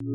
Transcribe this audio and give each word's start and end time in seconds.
Bon, 0.00 0.06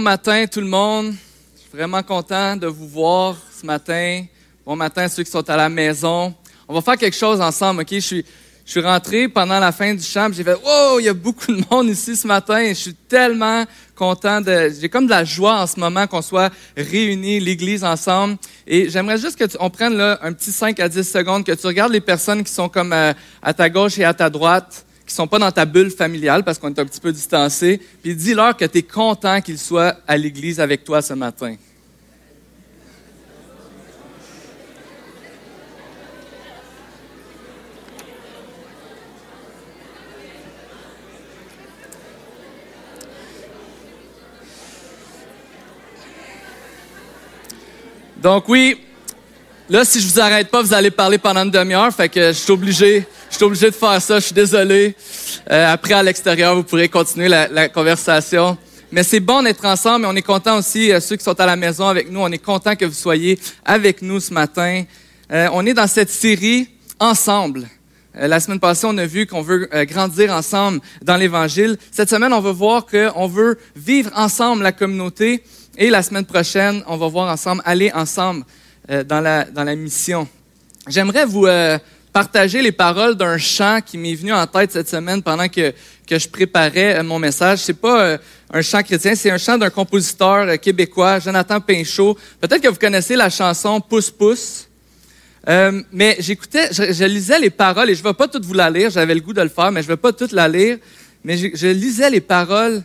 matin 0.00 0.46
tout 0.46 0.60
le 0.60 0.68
monde. 0.68 1.14
Je 1.56 1.60
suis 1.62 1.70
vraiment 1.72 2.04
content 2.04 2.56
de 2.56 2.68
vous 2.68 2.86
voir 2.86 3.36
ce 3.50 3.66
matin. 3.66 4.26
Bon 4.64 4.76
matin 4.76 5.08
ceux 5.08 5.24
qui 5.24 5.30
sont 5.32 5.50
à 5.50 5.56
la 5.56 5.68
maison. 5.68 6.32
On 6.68 6.74
va 6.74 6.80
faire 6.80 6.96
quelque 6.96 7.16
chose 7.16 7.40
ensemble, 7.40 7.80
ok? 7.82 7.94
Je 7.94 7.98
suis, 7.98 8.24
je 8.64 8.70
suis 8.70 8.80
rentré 8.80 9.28
pendant 9.28 9.58
la 9.58 9.72
fin 9.72 9.92
du 9.92 10.02
chant, 10.02 10.28
j'ai 10.32 10.44
fait 10.44 10.56
Oh, 10.64 10.96
il 11.00 11.06
y 11.06 11.08
a 11.08 11.14
beaucoup 11.14 11.52
de 11.52 11.62
monde 11.70 11.88
ici 11.88 12.14
ce 12.14 12.26
matin. 12.26 12.68
Je 12.68 12.74
suis 12.74 12.94
tellement 12.94 13.64
content 13.96 14.40
de. 14.40 14.72
J'ai 14.80 14.88
comme 14.88 15.06
de 15.06 15.10
la 15.10 15.24
joie 15.24 15.60
en 15.60 15.66
ce 15.66 15.80
moment 15.80 16.06
qu'on 16.06 16.22
soit 16.22 16.52
réunis, 16.76 17.40
l'Église 17.40 17.82
ensemble. 17.82 18.36
Et 18.66 18.88
j'aimerais 18.88 19.18
juste 19.18 19.36
que 19.36 19.44
on 19.58 19.68
prenne 19.68 19.96
là 19.96 20.18
un 20.22 20.32
petit 20.32 20.52
5 20.52 20.78
à 20.78 20.88
10 20.88 21.02
secondes, 21.02 21.44
que 21.44 21.52
tu 21.52 21.66
regardes 21.66 21.92
les 21.92 22.00
personnes 22.00 22.44
qui 22.44 22.52
sont 22.52 22.68
comme 22.68 22.92
à, 22.92 23.10
euh, 23.10 23.14
à 23.42 23.52
ta 23.52 23.68
gauche 23.68 23.98
et 23.98 24.04
à 24.04 24.14
ta 24.14 24.30
droite 24.30 24.86
qui 25.04 25.14
sont 25.14 25.26
pas 25.26 25.40
dans 25.40 25.50
ta 25.50 25.64
bulle 25.64 25.90
familiale 25.90 26.44
parce 26.44 26.58
qu'on 26.58 26.68
est 26.68 26.78
un 26.78 26.86
petit 26.86 27.00
peu 27.00 27.12
distancé, 27.12 27.80
puis 28.02 28.14
dis-leur 28.14 28.56
que 28.56 28.64
tu 28.64 28.78
es 28.78 28.82
content 28.82 29.40
qu'ils 29.40 29.58
soient 29.58 29.96
à 30.06 30.16
l'église 30.16 30.60
avec 30.60 30.84
toi 30.84 31.02
ce 31.02 31.14
matin. 31.14 31.56
Donc 48.22 48.48
oui, 48.48 48.78
là, 49.68 49.84
si 49.84 50.00
je 50.00 50.06
vous 50.06 50.20
arrête 50.20 50.48
pas, 50.48 50.62
vous 50.62 50.72
allez 50.72 50.90
parler 50.90 51.18
pendant 51.18 51.42
une 51.42 51.50
demi-heure, 51.50 51.92
fait 51.92 52.08
que 52.08 52.28
je 52.28 52.38
suis 52.38 52.52
obligé 52.52 53.06
je 53.32 53.36
suis 53.36 53.44
obligé 53.46 53.70
de 53.70 53.74
faire 53.74 54.00
ça, 54.02 54.16
je 54.20 54.26
suis 54.26 54.34
désolé. 54.34 54.94
Euh, 55.50 55.72
après, 55.72 55.94
à 55.94 56.02
l'extérieur, 56.02 56.54
vous 56.54 56.64
pourrez 56.64 56.90
continuer 56.90 57.28
la, 57.28 57.68
conversation. 57.70 58.58
Mais 58.90 59.02
c'est 59.02 59.20
bon 59.20 59.42
d'être 59.42 59.64
ensemble 59.64 60.04
et 60.04 60.08
on 60.08 60.14
est 60.14 60.20
content 60.22 60.58
aussi, 60.58 60.92
euh, 60.92 61.00
ceux 61.00 61.16
qui 61.16 61.24
sont 61.24 61.40
à 61.40 61.46
la 61.46 61.56
maison 61.56 61.88
avec 61.88 62.10
nous, 62.10 62.20
on 62.20 62.30
est 62.30 62.36
content 62.36 62.76
que 62.76 62.84
vous 62.84 62.92
soyez 62.92 63.38
avec 63.64 64.02
nous 64.02 64.20
ce 64.20 64.34
matin. 64.34 64.84
Euh, 65.32 65.48
on 65.54 65.64
est 65.64 65.72
dans 65.72 65.86
cette 65.86 66.10
série 66.10 66.68
Ensemble. 67.00 67.66
La 68.14 68.40
semaine 68.40 68.60
passée, 68.60 68.86
on 68.88 68.96
a 68.98 69.06
vu 69.06 69.26
qu'on 69.26 69.42
veut 69.42 69.68
grandir 69.84 70.32
ensemble 70.32 70.80
dans 71.02 71.16
l'Évangile. 71.16 71.78
Cette 71.90 72.10
semaine, 72.10 72.32
on 72.32 72.40
va 72.40 72.52
voir 72.52 72.86
qu'on 72.86 73.26
veut 73.26 73.58
vivre 73.74 74.10
ensemble 74.14 74.62
la 74.62 74.72
communauté. 74.72 75.42
Et 75.78 75.88
la 75.88 76.02
semaine 76.02 76.26
prochaine, 76.26 76.82
on 76.86 76.96
va 76.98 77.08
voir 77.08 77.32
ensemble 77.32 77.62
aller 77.64 77.90
ensemble 77.94 78.44
dans, 79.06 79.20
la, 79.20 79.44
dans 79.44 79.64
la 79.64 79.74
mission. 79.74 80.28
J'aimerais 80.88 81.24
vous 81.24 81.46
partager 82.12 82.60
les 82.60 82.72
paroles 82.72 83.14
d'un 83.14 83.38
chant 83.38 83.80
qui 83.84 83.96
m'est 83.96 84.14
venu 84.14 84.32
en 84.32 84.46
tête 84.46 84.72
cette 84.72 84.88
semaine 84.88 85.22
pendant 85.22 85.48
que, 85.48 85.72
que 86.06 86.18
je 86.18 86.28
préparais 86.28 86.98
euh, 86.98 87.02
mon 87.02 87.18
message. 87.18 87.60
C'est 87.60 87.72
pas 87.72 88.02
euh, 88.02 88.18
un 88.52 88.60
chant 88.60 88.82
chrétien, 88.82 89.14
c'est 89.14 89.30
un 89.30 89.38
chant 89.38 89.56
d'un 89.56 89.70
compositeur 89.70 90.46
euh, 90.48 90.56
québécois, 90.56 91.18
Jonathan 91.20 91.60
Pinchot. 91.60 92.16
Peut-être 92.40 92.60
que 92.60 92.68
vous 92.68 92.78
connaissez 92.78 93.16
la 93.16 93.30
chanson 93.30 93.80
Pousse 93.80 94.10
Pousse. 94.10 94.68
Euh, 95.48 95.82
mais 95.90 96.16
j'écoutais, 96.20 96.72
je, 96.72 97.04
lisais 97.04 97.38
les 97.38 97.50
paroles 97.50 97.90
et 97.90 97.94
je 97.94 98.02
ne 98.02 98.08
vais 98.08 98.14
pas 98.14 98.28
toutes 98.28 98.44
vous 98.44 98.54
la 98.54 98.70
lire. 98.70 98.90
J'avais 98.90 99.14
le 99.14 99.20
goût 99.20 99.32
de 99.32 99.42
le 99.42 99.48
faire, 99.48 99.72
mais 99.72 99.82
je 99.82 99.88
ne 99.88 99.92
vais 99.94 100.00
pas 100.00 100.12
toutes 100.12 100.32
la 100.32 100.48
lire. 100.48 100.78
Mais 101.24 101.36
je, 101.36 101.66
lisais 101.68 102.10
les 102.10 102.20
paroles 102.20 102.82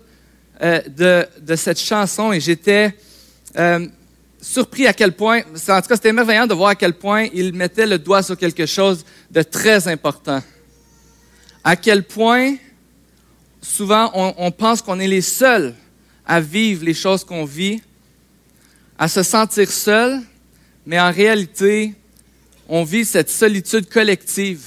euh, 0.61 1.25
de, 1.39 1.55
cette 1.55 1.79
chanson 1.79 2.31
et 2.31 2.39
j'étais 2.39 2.95
euh, 3.57 3.87
surpris 4.41 4.87
à 4.87 4.93
quel 4.93 5.11
point, 5.11 5.41
en 5.41 5.81
tout 5.81 5.87
cas, 5.87 5.95
c'était 5.95 6.13
merveilleux 6.13 6.47
de 6.47 6.53
voir 6.53 6.69
à 6.69 6.75
quel 6.75 6.93
point 6.93 7.27
il 7.33 7.53
mettait 7.53 7.85
le 7.85 7.99
doigt 7.99 8.23
sur 8.23 8.37
quelque 8.37 8.65
chose 8.65 9.05
de 9.29 9.41
très 9.41 9.87
important. 9.87 10.41
À 11.63 11.75
quel 11.75 12.03
point, 12.03 12.55
souvent, 13.61 14.11
on, 14.13 14.51
pense 14.51 14.81
qu'on 14.81 14.99
est 14.99 15.07
les 15.07 15.21
seuls 15.21 15.75
à 16.25 16.39
vivre 16.39 16.85
les 16.85 16.93
choses 16.93 17.23
qu'on 17.23 17.45
vit, 17.45 17.81
à 18.97 19.07
se 19.07 19.21
sentir 19.21 19.69
seul, 19.69 20.21
mais 20.85 20.99
en 20.99 21.11
réalité, 21.11 21.93
on 22.67 22.83
vit 22.83 23.05
cette 23.05 23.29
solitude 23.29 23.89
collective. 23.89 24.63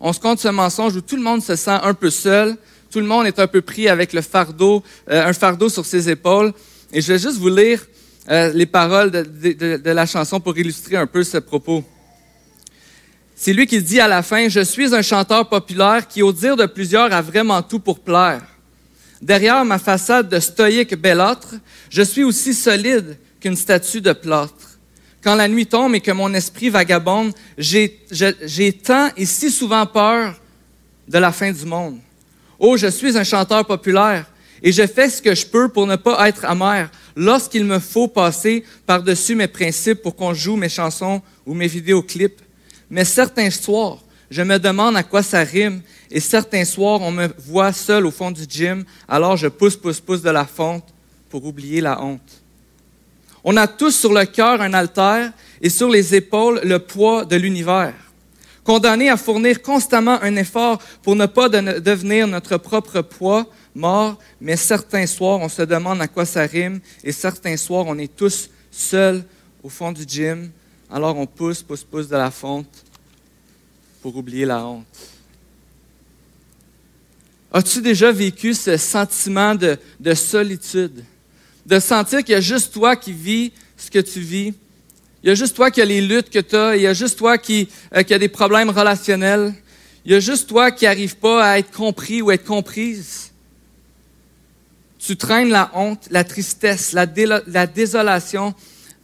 On 0.00 0.12
se 0.12 0.20
compte 0.20 0.40
ce 0.40 0.48
mensonge 0.48 0.96
où 0.96 1.00
tout 1.00 1.16
le 1.16 1.22
monde 1.22 1.42
se 1.42 1.54
sent 1.56 1.78
un 1.82 1.94
peu 1.94 2.10
seul, 2.10 2.56
tout 2.90 2.98
le 3.00 3.06
monde 3.06 3.26
est 3.26 3.38
un 3.38 3.46
peu 3.46 3.62
pris 3.62 3.88
avec 3.88 4.12
le 4.12 4.20
fardeau, 4.20 4.82
euh, 5.08 5.26
un 5.26 5.32
fardeau 5.32 5.68
sur 5.68 5.86
ses 5.86 6.10
épaules. 6.10 6.52
Et 6.92 7.00
je 7.00 7.12
vais 7.12 7.18
juste 7.18 7.38
vous 7.38 7.48
lire 7.48 7.80
euh, 8.30 8.52
les 8.52 8.66
paroles 8.66 9.10
de, 9.10 9.90
la 9.90 10.06
chanson 10.06 10.40
pour 10.40 10.56
illustrer 10.58 10.96
un 10.96 11.06
peu 11.06 11.24
ce 11.24 11.38
propos. 11.38 11.84
C'est 13.34 13.52
lui 13.52 13.66
qui 13.66 13.80
dit 13.80 14.00
à 14.00 14.08
la 14.08 14.22
fin, 14.22 14.48
Je 14.48 14.60
suis 14.60 14.94
un 14.94 15.02
chanteur 15.02 15.48
populaire 15.48 16.06
qui, 16.06 16.22
au 16.22 16.32
dire 16.32 16.56
de 16.56 16.66
plusieurs, 16.66 17.12
a 17.12 17.22
vraiment 17.22 17.62
tout 17.62 17.80
pour 17.80 18.00
plaire. 18.00 18.42
Derrière 19.20 19.64
ma 19.64 19.78
façade 19.78 20.28
de 20.28 20.40
stoïque 20.40 20.96
bellâtre, 20.96 21.54
je 21.88 22.02
suis 22.02 22.24
aussi 22.24 22.54
solide 22.54 23.16
qu'une 23.40 23.56
statue 23.56 24.00
de 24.00 24.12
plâtre. 24.12 24.71
Quand 25.22 25.36
la 25.36 25.46
nuit 25.46 25.66
tombe 25.66 25.94
et 25.94 26.00
que 26.00 26.10
mon 26.10 26.34
esprit 26.34 26.68
vagabonde, 26.68 27.32
j'ai 27.56 28.72
tant 28.82 29.10
et 29.16 29.24
si 29.24 29.50
souvent 29.50 29.86
peur 29.86 30.34
de 31.06 31.18
la 31.18 31.30
fin 31.30 31.52
du 31.52 31.64
monde. 31.64 31.98
Oh, 32.58 32.76
je 32.76 32.88
suis 32.88 33.16
un 33.16 33.24
chanteur 33.24 33.64
populaire 33.64 34.26
et 34.62 34.72
je 34.72 34.86
fais 34.86 35.08
ce 35.08 35.22
que 35.22 35.34
je 35.34 35.46
peux 35.46 35.68
pour 35.68 35.86
ne 35.86 35.96
pas 35.96 36.28
être 36.28 36.44
amer, 36.44 36.90
lorsqu'il 37.16 37.64
me 37.64 37.78
faut 37.78 38.08
passer 38.08 38.64
par-dessus 38.86 39.34
mes 39.34 39.48
principes 39.48 40.02
pour 40.02 40.14
qu'on 40.14 40.34
joue 40.34 40.56
mes 40.56 40.68
chansons 40.68 41.20
ou 41.44 41.54
mes 41.54 41.66
vidéoclips. 41.66 42.40
Mais 42.88 43.04
certains 43.04 43.50
soirs, 43.50 43.98
je 44.30 44.42
me 44.42 44.58
demande 44.58 44.96
à 44.96 45.02
quoi 45.02 45.22
ça 45.22 45.40
rime, 45.40 45.82
et 46.10 46.20
certains 46.20 46.64
soirs, 46.64 47.00
on 47.00 47.10
me 47.10 47.28
voit 47.38 47.72
seul 47.72 48.06
au 48.06 48.10
fond 48.10 48.30
du 48.30 48.44
gym, 48.48 48.84
alors 49.08 49.36
je 49.36 49.48
pousse, 49.48 49.76
pousse, 49.76 50.00
pousse 50.00 50.22
de 50.22 50.30
la 50.30 50.46
fonte 50.46 50.84
pour 51.28 51.44
oublier 51.44 51.80
la 51.80 52.00
honte. 52.00 52.41
On 53.44 53.56
a 53.56 53.66
tous 53.66 53.96
sur 53.96 54.12
le 54.12 54.24
cœur 54.24 54.60
un 54.60 54.72
altère 54.72 55.32
et 55.60 55.68
sur 55.68 55.88
les 55.88 56.14
épaules 56.14 56.60
le 56.64 56.78
poids 56.78 57.24
de 57.24 57.36
l'univers. 57.36 57.94
Condamnés 58.64 59.08
à 59.08 59.16
fournir 59.16 59.60
constamment 59.60 60.20
un 60.22 60.36
effort 60.36 60.78
pour 61.02 61.16
ne 61.16 61.26
pas 61.26 61.48
devenir 61.48 62.28
notre 62.28 62.56
propre 62.58 63.00
poids, 63.00 63.46
mort, 63.74 64.18
mais 64.40 64.56
certains 64.56 65.06
soirs, 65.06 65.40
on 65.40 65.48
se 65.48 65.62
demande 65.62 66.00
à 66.00 66.06
quoi 66.06 66.24
ça 66.24 66.42
rime, 66.42 66.80
et 67.02 67.10
certains 67.10 67.56
soirs, 67.56 67.86
on 67.88 67.98
est 67.98 68.14
tous 68.14 68.50
seuls 68.70 69.24
au 69.62 69.68
fond 69.68 69.90
du 69.90 70.04
gym, 70.06 70.50
alors 70.90 71.16
on 71.16 71.26
pousse, 71.26 71.62
pousse, 71.62 71.82
pousse 71.82 72.08
de 72.08 72.16
la 72.16 72.30
fonte 72.30 72.84
pour 74.00 74.16
oublier 74.16 74.44
la 74.44 74.64
honte. 74.64 74.86
As-tu 77.52 77.82
déjà 77.82 78.10
vécu 78.12 78.54
ce 78.54 78.76
sentiment 78.76 79.54
de, 79.54 80.14
solitude? 80.14 81.04
De 81.66 81.78
sentir 81.78 82.20
qu'il 82.24 82.32
y 82.32 82.36
a 82.36 82.40
juste 82.40 82.72
toi 82.72 82.96
qui 82.96 83.12
vis 83.12 83.52
ce 83.76 83.90
que 83.90 84.00
tu 84.00 84.20
vis? 84.20 84.54
Il 85.22 85.28
y 85.28 85.30
a 85.30 85.34
juste 85.34 85.54
toi 85.54 85.70
qui 85.70 85.80
as 85.80 85.84
les 85.84 86.00
luttes 86.00 86.30
que 86.30 86.40
tu 86.40 86.56
as, 86.56 86.76
il 86.76 86.82
y 86.82 86.86
a 86.86 86.94
juste 86.94 87.18
toi 87.18 87.38
qui, 87.38 87.68
euh, 87.94 88.02
qui 88.02 88.12
a 88.12 88.18
des 88.18 88.28
problèmes 88.28 88.70
relationnels, 88.70 89.54
il 90.04 90.12
y 90.12 90.14
a 90.14 90.20
juste 90.20 90.48
toi 90.48 90.72
qui 90.72 90.84
n'arrive 90.84 91.16
pas 91.16 91.52
à 91.52 91.58
être 91.58 91.70
compris 91.70 92.22
ou 92.22 92.30
être 92.32 92.44
comprise. 92.44 93.30
Tu 94.98 95.16
traînes 95.16 95.50
la 95.50 95.70
honte, 95.74 96.08
la 96.10 96.24
tristesse, 96.24 96.92
la, 96.92 97.06
désolation 97.06 98.54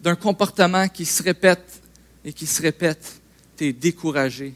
d'un 0.01 0.17
comportement 0.17 0.89
qui 0.89 1.05
se 1.05 1.23
répète 1.23 1.83
et 2.25 2.33
qui 2.33 2.47
se 2.47 2.63
répète. 2.63 3.21
Tu 3.57 3.67
es 3.67 3.73
découragé. 3.73 4.55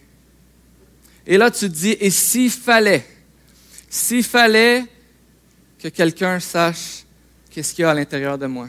Et 1.27 1.37
là, 1.37 1.51
tu 1.51 1.69
te 1.69 1.75
dis, 1.75 1.97
et 2.01 2.11
s'il 2.11 2.51
fallait, 2.51 3.07
s'il 3.89 4.25
fallait 4.25 4.85
que 5.79 5.89
quelqu'un 5.89 6.41
sache 6.41 7.02
qu'est-ce 7.53 7.75
qu'il 7.75 7.83
y 7.83 7.85
a 7.85 7.91
à 7.91 7.95
l'intérieur 7.95 8.39
de 8.39 8.47
moi, 8.47 8.69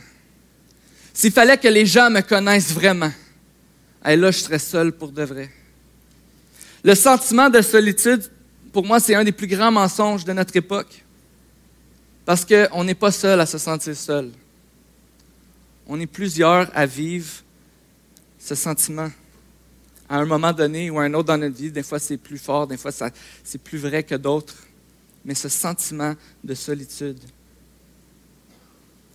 s'il 1.13 1.31
fallait 1.31 1.57
que 1.57 1.67
les 1.67 1.85
gens 1.85 2.09
me 2.09 2.21
connaissent 2.21 2.73
vraiment, 2.73 3.11
là, 4.03 4.31
je 4.31 4.37
serais 4.37 4.59
seul 4.59 4.91
pour 4.91 5.11
de 5.11 5.23
vrai. 5.23 5.49
Le 6.83 6.95
sentiment 6.95 7.49
de 7.49 7.61
solitude, 7.61 8.29
pour 8.73 8.85
moi, 8.85 8.99
c'est 8.99 9.15
un 9.15 9.23
des 9.23 9.31
plus 9.31 9.47
grands 9.47 9.71
mensonges 9.71 10.25
de 10.25 10.33
notre 10.33 10.55
époque. 10.57 11.03
Parce 12.25 12.45
qu'on 12.45 12.83
n'est 12.83 12.95
pas 12.95 13.11
seul 13.11 13.39
à 13.39 13.45
se 13.45 13.57
sentir 13.57 13.95
seul. 13.95 14.31
On 15.87 15.99
est 15.99 16.07
plusieurs 16.07 16.69
à 16.75 16.85
vivre 16.85 17.31
ce 18.39 18.55
sentiment. 18.55 19.11
À 20.09 20.17
un 20.17 20.25
moment 20.25 20.51
donné 20.51 20.89
ou 20.89 20.99
à 20.99 21.03
un 21.03 21.13
autre 21.13 21.27
dans 21.27 21.37
notre 21.37 21.55
vie, 21.55 21.71
des 21.71 21.83
fois 21.83 21.99
c'est 21.99 22.17
plus 22.17 22.37
fort, 22.37 22.67
des 22.67 22.77
fois 22.77 22.91
c'est 23.43 23.61
plus 23.61 23.77
vrai 23.77 24.03
que 24.03 24.15
d'autres. 24.15 24.55
Mais 25.23 25.35
ce 25.35 25.47
sentiment 25.47 26.15
de 26.43 26.53
solitude. 26.53 27.19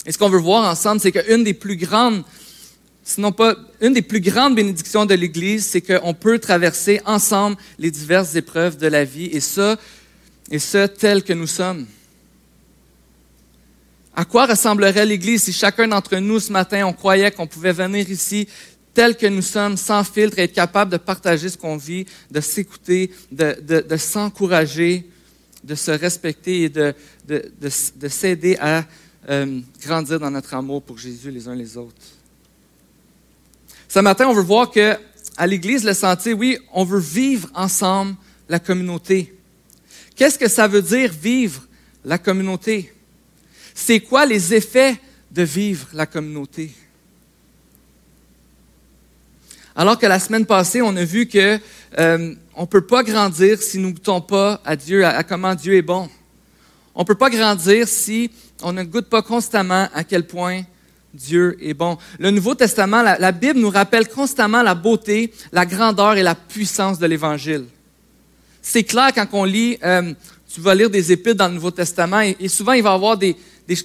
Et 0.09 0.13
ce 0.13 0.17
qu'on 0.17 0.31
veut 0.31 0.39
voir 0.39 0.65
ensemble, 0.65 1.03
c'est 1.03 1.13
qu'une 1.13 1.45
des 1.45 1.53
plus 1.53 1.77
grandes, 1.77 2.25
sinon 3.05 3.31
pas 3.31 3.55
une 3.83 3.93
des 3.93 4.01
plus 4.01 4.23
grandes 4.23 4.55
bénédictions 4.55 5.05
de 5.05 5.13
l'Église, 5.13 5.67
c'est 5.67 5.83
qu'on 5.83 6.15
peut 6.15 6.39
traverser 6.39 7.03
ensemble 7.05 7.59
les 7.79 7.91
diverses 7.91 8.35
épreuves 8.35 8.79
de 8.79 8.87
la 8.87 9.05
vie, 9.05 9.27
et 9.27 9.41
ça, 9.41 9.77
et 10.51 10.59
ce 10.59 10.87
tel 10.87 11.23
que 11.23 11.35
nous 11.35 11.47
sommes. 11.47 11.87
À 14.17 14.25
quoi 14.25 14.47
ressemblerait 14.47 15.05
l'Église 15.05 15.43
si 15.43 15.53
chacun 15.53 15.87
d'entre 15.87 16.17
nous 16.17 16.41
ce 16.41 16.53
matin, 16.53 16.87
on 16.87 16.95
croyait 16.95 17.31
qu'on 17.31 17.47
pouvait 17.47 17.75
venir 17.75 18.11
ici 18.11 18.49
tels 18.95 19.15
que 19.15 19.27
nous 19.27 19.43
sommes, 19.43 19.77
sans 19.77 20.05
filtre, 20.05 20.39
et 20.39 20.45
être 20.45 20.55
capable 20.55 20.91
de 20.91 20.97
partager 20.97 21.51
ce 21.51 21.59
qu'on 21.59 21.77
vit, 21.77 22.07
de 22.31 22.41
s'écouter, 22.41 23.11
de, 23.31 23.97
s'encourager, 23.99 25.07
de 25.63 25.75
se 25.75 25.91
respecter 25.91 26.63
et 26.63 26.69
de, 26.71 26.95
s'aider 28.09 28.57
à 28.59 28.87
euh, 29.29 29.61
grandir 29.81 30.21
dans 30.21 30.31
notre 30.31 30.55
amour 30.55 30.83
pour 30.83 30.99
Jésus 30.99 31.31
les 31.31 31.49
uns 31.49 31.55
les 31.55 31.77
autres. 31.77 31.95
Ce 33.89 33.99
matin, 34.01 34.29
on 34.29 34.35
veut 34.35 34.43
voir 34.43 34.71
que 34.71 34.97
à 35.37 35.47
l'Église, 35.47 35.85
le 35.85 35.95
sentier, 35.95 36.33
oui, 36.35 36.59
on 36.73 36.85
veut 36.85 36.99
vivre 36.99 37.49
ensemble 37.55 38.17
la 38.49 38.59
communauté. 38.59 39.35
Qu'est-ce 40.17 40.39
que 40.39 40.49
ça 40.49 40.67
veut 40.67 40.83
dire 40.83 41.13
vivre 41.13 41.67
la 42.05 42.19
communauté? 42.19 42.93
C'est 43.75 44.01
quoi 44.01 44.27
les 44.27 44.53
effets 44.53 45.01
de 45.31 45.43
vivre 45.43 45.87
la 45.93 46.07
communauté? 46.07 46.73
Alors 49.77 49.97
que 49.97 50.07
la 50.07 50.19
semaine 50.19 50.45
passée, 50.45 50.83
on 50.83 50.97
a 50.97 51.05
vu 51.05 51.27
que 51.27 51.61
euh, 51.99 52.35
on 52.57 52.63
ne 52.63 52.67
peut 52.67 52.85
pas 52.85 53.05
grandir 53.05 53.63
si 53.63 53.79
nous 53.79 53.91
ne 53.91 53.93
goûtons 53.93 54.21
pas 54.21 54.61
à 54.65 54.75
Dieu, 54.75 55.07
à, 55.07 55.23
comment 55.23 55.55
Dieu 55.55 55.77
est 55.77 55.83
bon. 55.83 56.09
On 56.97 57.03
ne 57.03 57.07
peut 57.07 57.15
pas 57.15 57.31
grandir 57.31 57.87
si 57.87 58.29
on 58.63 58.73
ne 58.73 58.83
goûte 58.83 59.07
pas 59.07 59.23
constamment 59.23 59.89
à 59.95 60.05
quel 60.05 60.27
point 60.27 60.63
Dieu 61.15 61.57
est 61.61 61.75
bon. 61.75 61.97
Le 62.19 62.31
Nouveau 62.31 62.55
Testament, 62.55 63.03
la, 63.03 63.33
Bible 63.33 63.59
nous 63.59 63.71
rappelle 63.71 64.09
constamment 64.09 64.63
la 64.63 64.75
beauté, 64.75 65.33
la 65.53 65.65
grandeur 65.65 66.17
et 66.17 66.23
la 66.23 66.35
puissance 66.35 66.99
de 66.99 67.07
l'Évangile. 67.07 67.65
C'est 68.61 68.85
clair 68.85 69.11
quand 69.15 69.27
on 69.33 69.45
lit, 69.45 69.79
euh, 69.83 70.13
tu 70.53 70.61
vas 70.61 70.75
lire 70.75 70.91
des 70.91 71.13
épîtres 71.13 71.39
dans 71.39 71.49
le 71.49 71.55
Nouveau 71.55 71.71
Testament 71.71 72.21
et, 72.21 72.49
souvent 72.49 72.73
il 72.73 72.83
va 72.83 72.91
y 72.91 72.95
avoir 72.95 73.17
des, 73.17 73.37
des, 73.67 73.77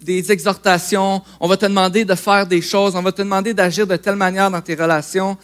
des 0.00 0.32
exhortations, 0.32 1.22
on 1.40 1.48
va 1.48 1.56
te 1.56 1.66
demander 1.66 2.04
de 2.04 2.14
faire 2.14 2.46
des 2.46 2.62
choses, 2.62 2.96
on 2.96 3.02
va 3.02 3.12
te 3.12 3.22
demander 3.22 3.52
d'agir 3.52 3.86
de 3.86 3.96
telle 3.96 4.16
manière 4.16 4.50
dans 4.50 4.62
tes 4.62 4.74
relations, 4.74 5.36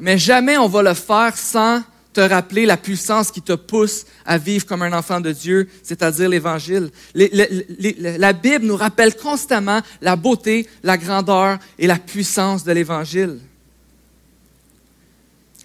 mais 0.00 0.16
jamais 0.16 0.56
on 0.56 0.68
va 0.68 0.82
le 0.82 0.94
faire 0.94 1.36
sans 1.36 1.82
te 2.16 2.20
rappeler 2.22 2.64
la 2.64 2.78
puissance 2.78 3.30
qui 3.30 3.42
te 3.42 3.52
pousse 3.52 4.06
à 4.24 4.38
vivre 4.38 4.64
comme 4.64 4.80
un 4.80 4.94
enfant 4.94 5.20
de 5.20 5.32
Dieu, 5.32 5.68
c'est-à-dire 5.82 6.30
l'Évangile. 6.30 6.90
La 7.14 8.32
Bible 8.32 8.64
nous 8.64 8.76
rappelle 8.76 9.14
constamment 9.16 9.82
la 10.00 10.16
beauté, 10.16 10.66
la 10.82 10.96
grandeur 10.96 11.58
et 11.78 11.86
la 11.86 11.98
puissance 11.98 12.64
de 12.64 12.72
l'Évangile. 12.72 13.38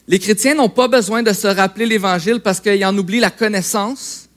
Les 0.09 0.19
chrétiens 0.19 0.55
n'ont 0.55 0.67
pas 0.67 0.89
besoin 0.89 1.23
de 1.23 1.31
se 1.31 1.47
rappeler 1.47 1.85
l'Évangile 1.85 2.41
parce 2.41 2.59
qu'ils 2.59 2.83
en 2.83 2.97
oublient 2.97 3.21
la 3.21 3.31
connaissance, 3.31 4.27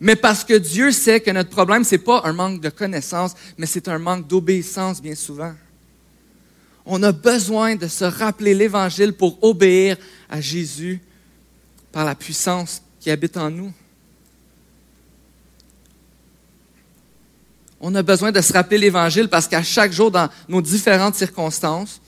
mais 0.00 0.16
parce 0.16 0.42
que 0.42 0.54
Dieu 0.54 0.90
sait 0.90 1.20
que 1.20 1.30
notre 1.30 1.50
problème, 1.50 1.84
ce 1.84 1.94
n'est 1.94 2.02
pas 2.02 2.22
un 2.24 2.32
manque 2.32 2.60
de 2.62 2.68
connaissance, 2.68 3.34
mais 3.58 3.66
c'est 3.66 3.86
un 3.86 4.00
manque 4.00 4.26
d'obéissance 4.26 5.00
bien 5.00 5.14
souvent. 5.14 5.54
On 6.84 7.00
a 7.04 7.12
besoin 7.12 7.76
de 7.76 7.86
se 7.86 8.04
rappeler 8.04 8.54
l'Évangile 8.54 9.12
pour 9.12 9.38
obéir 9.44 9.96
à 10.28 10.40
Jésus 10.40 11.00
par 11.94 12.04
la 12.04 12.16
puissance 12.16 12.82
qui 12.98 13.08
habite 13.08 13.36
en 13.36 13.48
nous. 13.48 13.72
On 17.80 17.94
a 17.94 18.02
besoin 18.02 18.32
de 18.32 18.40
se 18.40 18.52
rappeler 18.52 18.78
l'Évangile 18.78 19.28
parce 19.28 19.46
qu'à 19.46 19.62
chaque 19.62 19.92
jour, 19.92 20.10
dans 20.10 20.28
nos 20.48 20.60
différentes 20.60 21.14
circonstances, 21.14 22.00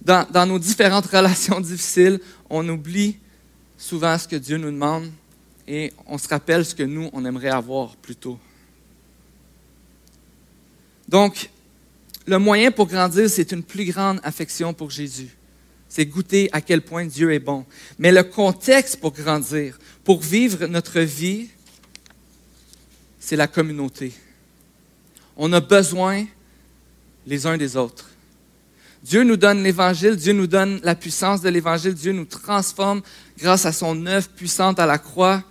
dans, 0.00 0.24
dans, 0.30 0.46
nos 0.46 0.60
différentes 0.60 1.06
relations 1.18 1.60
difficiles, 1.60 2.20
on 2.48 2.66
oublie 2.68 3.16
souvent 3.76 4.16
ce 4.16 4.28
que 4.28 4.36
Dieu 4.36 4.58
nous 4.58 4.70
demande 4.70 5.10
et 5.66 5.92
on 6.06 6.18
se 6.18 6.28
rappelle 6.28 6.64
ce 6.64 6.76
que 6.76 6.84
nous, 6.84 7.10
on 7.12 7.24
aimerait 7.24 7.50
avoir 7.50 7.96
plutôt. 7.96 8.38
Donc, 11.08 11.50
le 12.26 12.38
moyen 12.38 12.70
pour 12.70 12.86
grandir, 12.86 13.28
c'est 13.28 13.50
une 13.50 13.64
plus 13.64 13.86
grande 13.86 14.20
affection 14.22 14.72
pour 14.72 14.90
Jésus. 14.90 15.36
C'est 15.94 16.06
goûter 16.06 16.48
à 16.52 16.62
quel 16.62 16.80
point 16.80 17.04
Dieu 17.04 17.34
est 17.34 17.38
bon. 17.38 17.66
Mais 17.98 18.12
le 18.12 18.22
contexte 18.22 18.98
pour 18.98 19.12
grandir, 19.12 19.78
pour 20.04 20.22
vivre 20.22 20.64
notre 20.64 21.00
vie, 21.00 21.50
c'est 23.20 23.36
la 23.36 23.46
communauté. 23.46 24.14
On 25.36 25.52
a 25.52 25.60
besoin 25.60 26.24
les 27.26 27.46
uns 27.46 27.58
des 27.58 27.76
autres. 27.76 28.08
Dieu 29.02 29.22
nous 29.22 29.36
donne 29.36 29.62
l'Évangile, 29.62 30.16
Dieu 30.16 30.32
nous 30.32 30.46
donne 30.46 30.80
la 30.82 30.94
puissance 30.94 31.42
de 31.42 31.50
l'Évangile, 31.50 31.92
Dieu 31.92 32.12
nous 32.12 32.24
transforme 32.24 33.02
grâce 33.36 33.66
à 33.66 33.72
son 33.72 34.06
œuvre 34.06 34.30
puissante 34.30 34.80
à 34.80 34.86
la 34.86 34.96
croix. 34.96 35.44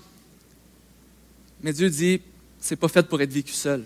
Mais 1.62 1.72
Dieu 1.72 1.88
dit, 1.92 2.20
c'est 2.60 2.78
pas 2.78 2.88
fait 2.88 3.08
pour 3.08 3.22
être 3.22 3.32
vécu 3.32 3.54
seul. 3.54 3.86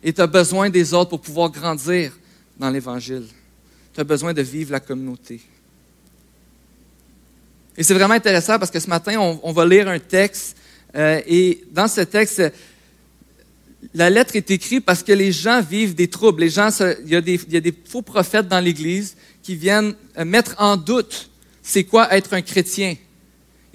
Et 0.00 0.12
tu 0.12 0.20
as 0.20 0.28
besoin 0.28 0.70
des 0.70 0.94
autres 0.94 1.10
pour 1.10 1.22
pouvoir 1.22 1.50
grandir 1.50 2.16
dans 2.56 2.70
l'Évangile. 2.70 3.26
Tu 3.92 4.00
as 4.00 4.04
besoin 4.04 4.32
de 4.32 4.42
vivre 4.42 4.70
la 4.70 4.78
communauté. 4.78 5.40
Et 7.78 7.82
c'est 7.82 7.94
vraiment 7.94 8.14
intéressant 8.14 8.58
parce 8.58 8.70
que 8.70 8.80
ce 8.80 8.88
matin, 8.88 9.18
on, 9.42 9.52
va 9.52 9.66
lire 9.66 9.88
un 9.88 9.98
texte. 9.98 10.56
Euh, 10.94 11.20
et 11.26 11.62
dans 11.70 11.88
ce 11.88 12.00
texte, 12.02 12.42
la 13.94 14.08
lettre 14.08 14.36
est 14.36 14.50
écrite 14.50 14.84
parce 14.84 15.02
que 15.02 15.12
les 15.12 15.32
gens 15.32 15.60
vivent 15.60 15.94
des 15.94 16.08
troubles. 16.08 16.40
Les 16.42 16.50
gens, 16.50 16.70
il, 17.04 17.10
y 17.10 17.16
a 17.16 17.20
des, 17.20 17.74
faux 17.88 18.02
prophètes 18.02 18.48
dans 18.48 18.60
l'Église 18.60 19.16
qui 19.42 19.56
viennent 19.56 19.94
euh, 20.18 20.24
mettre 20.24 20.54
en 20.58 20.76
doute 20.76 21.30
c'est 21.62 21.84
quoi 21.84 22.14
être 22.14 22.32
un 22.32 22.42
chrétien 22.42 22.94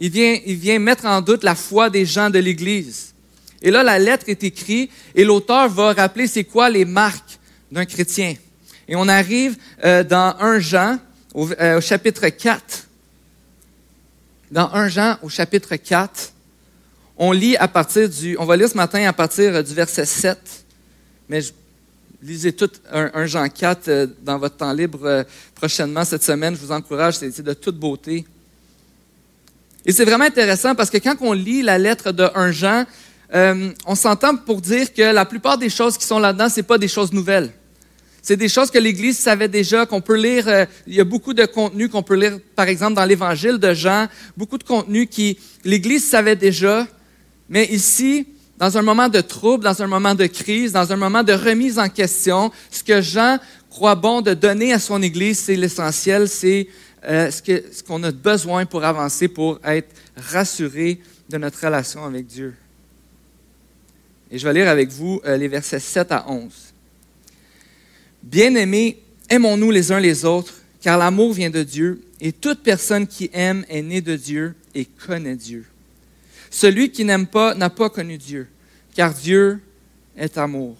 il 0.01 0.09
vient, 0.09 0.39
il 0.47 0.55
vient 0.55 0.79
mettre 0.79 1.05
en 1.05 1.21
doute 1.21 1.43
la 1.43 1.53
foi 1.53 1.91
des 1.91 2.07
gens 2.07 2.31
de 2.31 2.39
l'Église. 2.39 3.13
Et 3.61 3.69
là, 3.69 3.83
la 3.83 3.99
lettre 3.99 4.25
est 4.27 4.43
écrite 4.43 4.89
et 5.13 5.23
l'auteur 5.23 5.69
va 5.69 5.93
rappeler 5.93 6.25
c'est 6.25 6.43
quoi 6.43 6.71
les 6.71 6.85
marques 6.85 7.37
d'un 7.71 7.85
chrétien. 7.85 8.33
Et 8.87 8.95
on 8.95 9.07
arrive 9.07 9.55
euh, 9.85 10.03
dans 10.03 10.35
1 10.39 10.59
Jean, 10.59 10.97
euh, 11.35 11.77
au, 11.77 11.81
chapitre 11.81 12.27
4. 12.27 12.87
Dans 14.51 14.69
1 14.73 14.89
Jean, 14.89 15.17
au 15.21 15.29
chapitre 15.29 15.77
4, 15.77 16.33
on 17.17 17.31
lit 17.31 17.55
à 17.55 17.69
partir 17.69 18.09
du. 18.09 18.35
On 18.37 18.43
va 18.43 18.57
lire 18.57 18.67
ce 18.67 18.75
matin 18.75 19.01
à 19.07 19.13
partir 19.13 19.63
du 19.63 19.73
verset 19.73 20.05
7. 20.05 20.37
Mais 21.29 21.39
lisez 22.21 22.51
tout 22.51 22.69
1, 22.91 23.25
Jean 23.27 23.47
4 23.47 23.87
euh, 23.87 24.07
dans 24.21 24.37
votre 24.37 24.57
temps 24.57 24.73
libre 24.73 25.25
prochainement 25.55 26.03
cette 26.03 26.23
semaine. 26.23 26.53
Je 26.55 26.59
vous 26.59 26.71
encourage, 26.73 27.15
c'est 27.15 27.41
de 27.41 27.53
toute 27.53 27.77
beauté. 27.77 28.25
Et 29.85 29.93
c'est 29.93 30.03
vraiment 30.03 30.25
intéressant 30.25 30.75
parce 30.75 30.89
que 30.89 30.97
quand 30.97 31.15
on 31.21 31.31
lit 31.31 31.61
la 31.61 31.77
lettre 31.77 32.11
de 32.11 32.27
1 32.35 32.51
Jean, 32.51 32.85
euh, 33.33 33.71
on 33.85 33.95
s'entend 33.95 34.35
pour 34.35 34.59
dire 34.59 34.93
que 34.93 35.13
la 35.13 35.23
plupart 35.23 35.57
des 35.57 35.69
choses 35.69 35.97
qui 35.97 36.05
sont 36.05 36.19
là-dedans, 36.19 36.49
ce 36.49 36.59
pas 36.59 36.77
des 36.77 36.89
choses 36.89 37.13
nouvelles. 37.13 37.51
C'est 38.21 38.37
des 38.37 38.49
choses 38.49 38.69
que 38.69 38.77
l'Église 38.77 39.17
savait 39.17 39.47
déjà, 39.47 39.85
qu'on 39.85 40.01
peut 40.01 40.15
lire. 40.15 40.47
Euh, 40.47 40.65
il 40.85 40.93
y 40.93 40.99
a 40.99 41.03
beaucoup 41.03 41.33
de 41.33 41.45
contenu 41.45 41.89
qu'on 41.89 42.03
peut 42.03 42.15
lire, 42.15 42.37
par 42.55 42.67
exemple, 42.67 42.93
dans 42.93 43.05
l'Évangile 43.05 43.57
de 43.57 43.73
Jean, 43.73 44.07
beaucoup 44.37 44.59
de 44.59 44.63
contenu 44.63 45.07
qui 45.07 45.39
l'Église 45.63 46.07
savait 46.07 46.35
déjà. 46.35 46.87
Mais 47.49 47.65
ici, 47.65 48.27
dans 48.57 48.77
un 48.77 48.83
moment 48.83 49.09
de 49.09 49.21
trouble, 49.21 49.63
dans 49.63 49.81
un 49.81 49.87
moment 49.87 50.13
de 50.13 50.27
crise, 50.27 50.71
dans 50.71 50.91
un 50.93 50.95
moment 50.95 51.23
de 51.23 51.33
remise 51.33 51.79
en 51.79 51.89
question, 51.89 52.51
ce 52.69 52.83
que 52.83 53.01
Jean 53.01 53.39
croit 53.71 53.95
bon 53.95 54.21
de 54.21 54.35
donner 54.35 54.71
à 54.71 54.77
son 54.77 55.01
Église, 55.01 55.39
c'est 55.39 55.55
l'essentiel, 55.55 56.27
c'est 56.27 56.67
euh, 57.03 57.31
ce 57.31 57.81
qu'on 57.81 58.03
a 58.03 58.11
besoin 58.11 58.67
pour 58.67 58.83
avancer, 58.83 59.27
pour 59.27 59.59
être 59.63 59.89
rassuré 60.15 60.99
de 61.27 61.37
notre 61.39 61.59
relation 61.59 62.05
avec 62.05 62.27
Dieu. 62.27 62.53
Et 64.29 64.37
je 64.37 64.47
vais 64.47 64.53
lire 64.53 64.69
avec 64.69 64.89
vous 64.89 65.19
euh, 65.25 65.37
les 65.37 65.47
versets 65.47 65.79
7 65.79 66.11
à 66.11 66.29
11. 66.29 66.70
Bien-aimés, 68.23 69.01
aimons-nous 69.29 69.71
les 69.71 69.91
uns 69.91 69.99
les 69.99 70.25
autres, 70.25 70.53
car 70.81 70.97
l'amour 70.97 71.33
vient 71.33 71.49
de 71.49 71.63
Dieu, 71.63 72.01
et 72.19 72.31
toute 72.31 72.61
personne 72.61 73.07
qui 73.07 73.29
aime 73.33 73.65
est 73.69 73.81
née 73.81 74.01
de 74.01 74.15
Dieu 74.15 74.55
et 74.75 74.85
connaît 74.85 75.35
Dieu. 75.35 75.65
Celui 76.49 76.91
qui 76.91 77.03
n'aime 77.03 77.27
pas 77.27 77.55
n'a 77.55 77.69
pas 77.69 77.89
connu 77.89 78.17
Dieu, 78.17 78.47
car 78.93 79.13
Dieu 79.13 79.59
est 80.17 80.37
amour. 80.37 80.75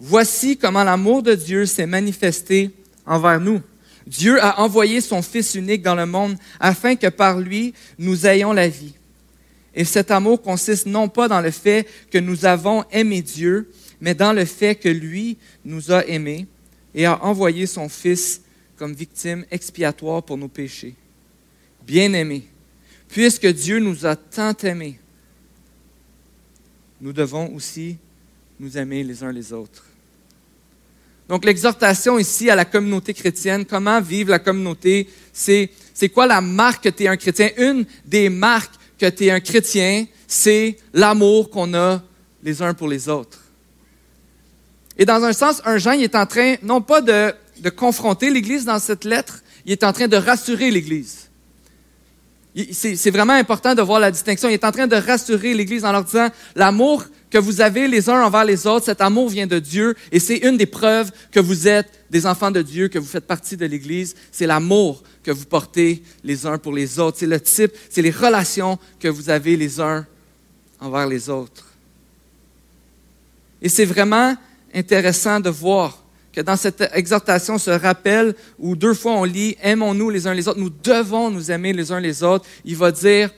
Voici 0.00 0.56
comment 0.56 0.84
l'amour 0.84 1.22
de 1.22 1.34
Dieu 1.34 1.66
s'est 1.66 1.86
manifesté 1.86 2.70
envers 3.04 3.40
nous. 3.40 3.60
Dieu 4.06 4.42
a 4.42 4.60
envoyé 4.60 5.00
son 5.00 5.22
Fils 5.22 5.54
unique 5.54 5.82
dans 5.82 5.94
le 5.94 6.06
monde 6.06 6.36
afin 6.60 6.94
que 6.96 7.08
par 7.08 7.40
lui 7.40 7.74
nous 7.98 8.26
ayons 8.26 8.52
la 8.52 8.68
vie. 8.68 8.94
Et 9.74 9.84
cet 9.84 10.10
amour 10.10 10.40
consiste 10.40 10.86
non 10.86 11.08
pas 11.08 11.28
dans 11.28 11.40
le 11.40 11.50
fait 11.50 11.86
que 12.10 12.18
nous 12.18 12.46
avons 12.46 12.84
aimé 12.90 13.22
Dieu, 13.22 13.70
mais 14.00 14.14
dans 14.14 14.32
le 14.32 14.44
fait 14.44 14.74
que 14.76 14.88
lui 14.88 15.36
nous 15.64 15.92
a 15.92 16.06
aimés 16.06 16.46
et 16.94 17.04
a 17.04 17.22
envoyé 17.24 17.66
son 17.66 17.88
Fils 17.88 18.42
comme 18.76 18.94
victime 18.94 19.44
expiatoire 19.50 20.22
pour 20.22 20.36
nos 20.38 20.48
péchés. 20.48 20.94
Bien-aimés, 21.86 22.46
puisque 23.08 23.46
Dieu 23.46 23.78
nous 23.78 24.06
a 24.06 24.14
tant 24.14 24.54
aimés, 24.62 24.98
nous 27.00 27.12
devons 27.12 27.54
aussi 27.54 27.96
nous 28.58 28.76
aimer 28.76 29.02
les 29.04 29.22
uns 29.22 29.32
les 29.32 29.52
autres. 29.52 29.84
Donc 31.28 31.44
l'exhortation 31.44 32.18
ici 32.18 32.48
à 32.48 32.56
la 32.56 32.64
communauté 32.64 33.12
chrétienne, 33.12 33.64
comment 33.66 34.00
vivre 34.00 34.30
la 34.30 34.38
communauté, 34.38 35.08
c'est 35.32 35.70
c'est 35.92 36.08
quoi 36.08 36.26
la 36.26 36.40
marque 36.40 36.84
que 36.84 36.88
tu 36.88 37.04
es 37.04 37.08
un 37.08 37.16
chrétien? 37.16 37.50
Une 37.58 37.84
des 38.04 38.28
marques 38.28 38.74
que 38.98 39.10
tu 39.10 39.26
es 39.26 39.30
un 39.30 39.40
chrétien, 39.40 40.06
c'est 40.26 40.78
l'amour 40.92 41.50
qu'on 41.50 41.74
a 41.74 42.02
les 42.42 42.62
uns 42.62 42.72
pour 42.72 42.88
les 42.88 43.08
autres. 43.08 43.47
Et 44.98 45.04
dans 45.04 45.22
un 45.22 45.32
sens, 45.32 45.62
un 45.64 45.78
Jean 45.78 45.92
il 45.92 46.02
est 46.02 46.16
en 46.16 46.26
train, 46.26 46.56
non 46.62 46.80
pas 46.80 47.00
de 47.00 47.32
de 47.60 47.70
confronter 47.70 48.30
l'Église 48.30 48.64
dans 48.64 48.78
cette 48.78 49.04
lettre, 49.04 49.42
il 49.64 49.72
est 49.72 49.84
en 49.84 49.92
train 49.92 50.08
de 50.08 50.16
rassurer 50.16 50.70
l'Église. 50.70 51.28
C'est 52.72 53.10
vraiment 53.10 53.34
important 53.34 53.74
de 53.74 53.82
voir 53.82 54.00
la 54.00 54.10
distinction. 54.10 54.48
Il 54.48 54.54
est 54.54 54.64
en 54.64 54.72
train 54.72 54.86
de 54.86 54.96
rassurer 54.96 55.54
l'Église 55.54 55.84
en 55.84 55.92
leur 55.92 56.02
disant, 56.02 56.28
l'amour 56.56 57.04
que 57.30 57.38
vous 57.38 57.60
avez 57.60 57.86
les 57.86 58.08
uns 58.08 58.22
envers 58.22 58.44
les 58.44 58.66
autres, 58.66 58.86
cet 58.86 59.00
amour 59.00 59.28
vient 59.28 59.46
de 59.46 59.58
Dieu 59.58 59.94
et 60.10 60.18
c'est 60.18 60.38
une 60.38 60.56
des 60.56 60.66
preuves 60.66 61.12
que 61.30 61.40
vous 61.40 61.68
êtes 61.68 61.88
des 62.10 62.26
enfants 62.26 62.50
de 62.50 62.62
Dieu, 62.62 62.88
que 62.88 62.98
vous 62.98 63.06
faites 63.06 63.26
partie 63.26 63.56
de 63.56 63.66
l'Église. 63.66 64.16
C'est 64.32 64.46
l'amour 64.46 65.02
que 65.22 65.30
vous 65.30 65.44
portez 65.44 66.02
les 66.24 66.46
uns 66.46 66.58
pour 66.58 66.72
les 66.72 66.98
autres. 66.98 67.18
C'est 67.18 67.26
le 67.26 67.40
type, 67.40 67.72
c'est 67.90 68.02
les 68.02 68.10
relations 68.10 68.78
que 68.98 69.08
vous 69.08 69.28
avez 69.30 69.56
les 69.56 69.78
uns 69.78 70.06
envers 70.80 71.06
les 71.06 71.28
autres. 71.28 71.66
Et 73.60 73.68
c'est 73.68 73.84
vraiment 73.84 74.34
intéressant 74.74 75.40
de 75.40 75.50
voir 75.50 76.04
que 76.32 76.40
dans 76.40 76.56
cette 76.56 76.88
exhortation, 76.92 77.58
ce 77.58 77.70
rappel 77.70 78.34
où 78.58 78.76
deux 78.76 78.94
fois 78.94 79.12
on 79.12 79.24
lit 79.24 79.56
Aimons-nous 79.62 80.10
les 80.10 80.26
uns 80.26 80.34
les 80.34 80.46
autres, 80.46 80.60
nous 80.60 80.70
devons 80.70 81.30
nous 81.30 81.50
aimer 81.50 81.72
les 81.72 81.90
uns 81.90 82.00
les 82.00 82.22
autres, 82.22 82.44
il 82.64 82.76
va 82.76 82.92
dire, 82.92 83.30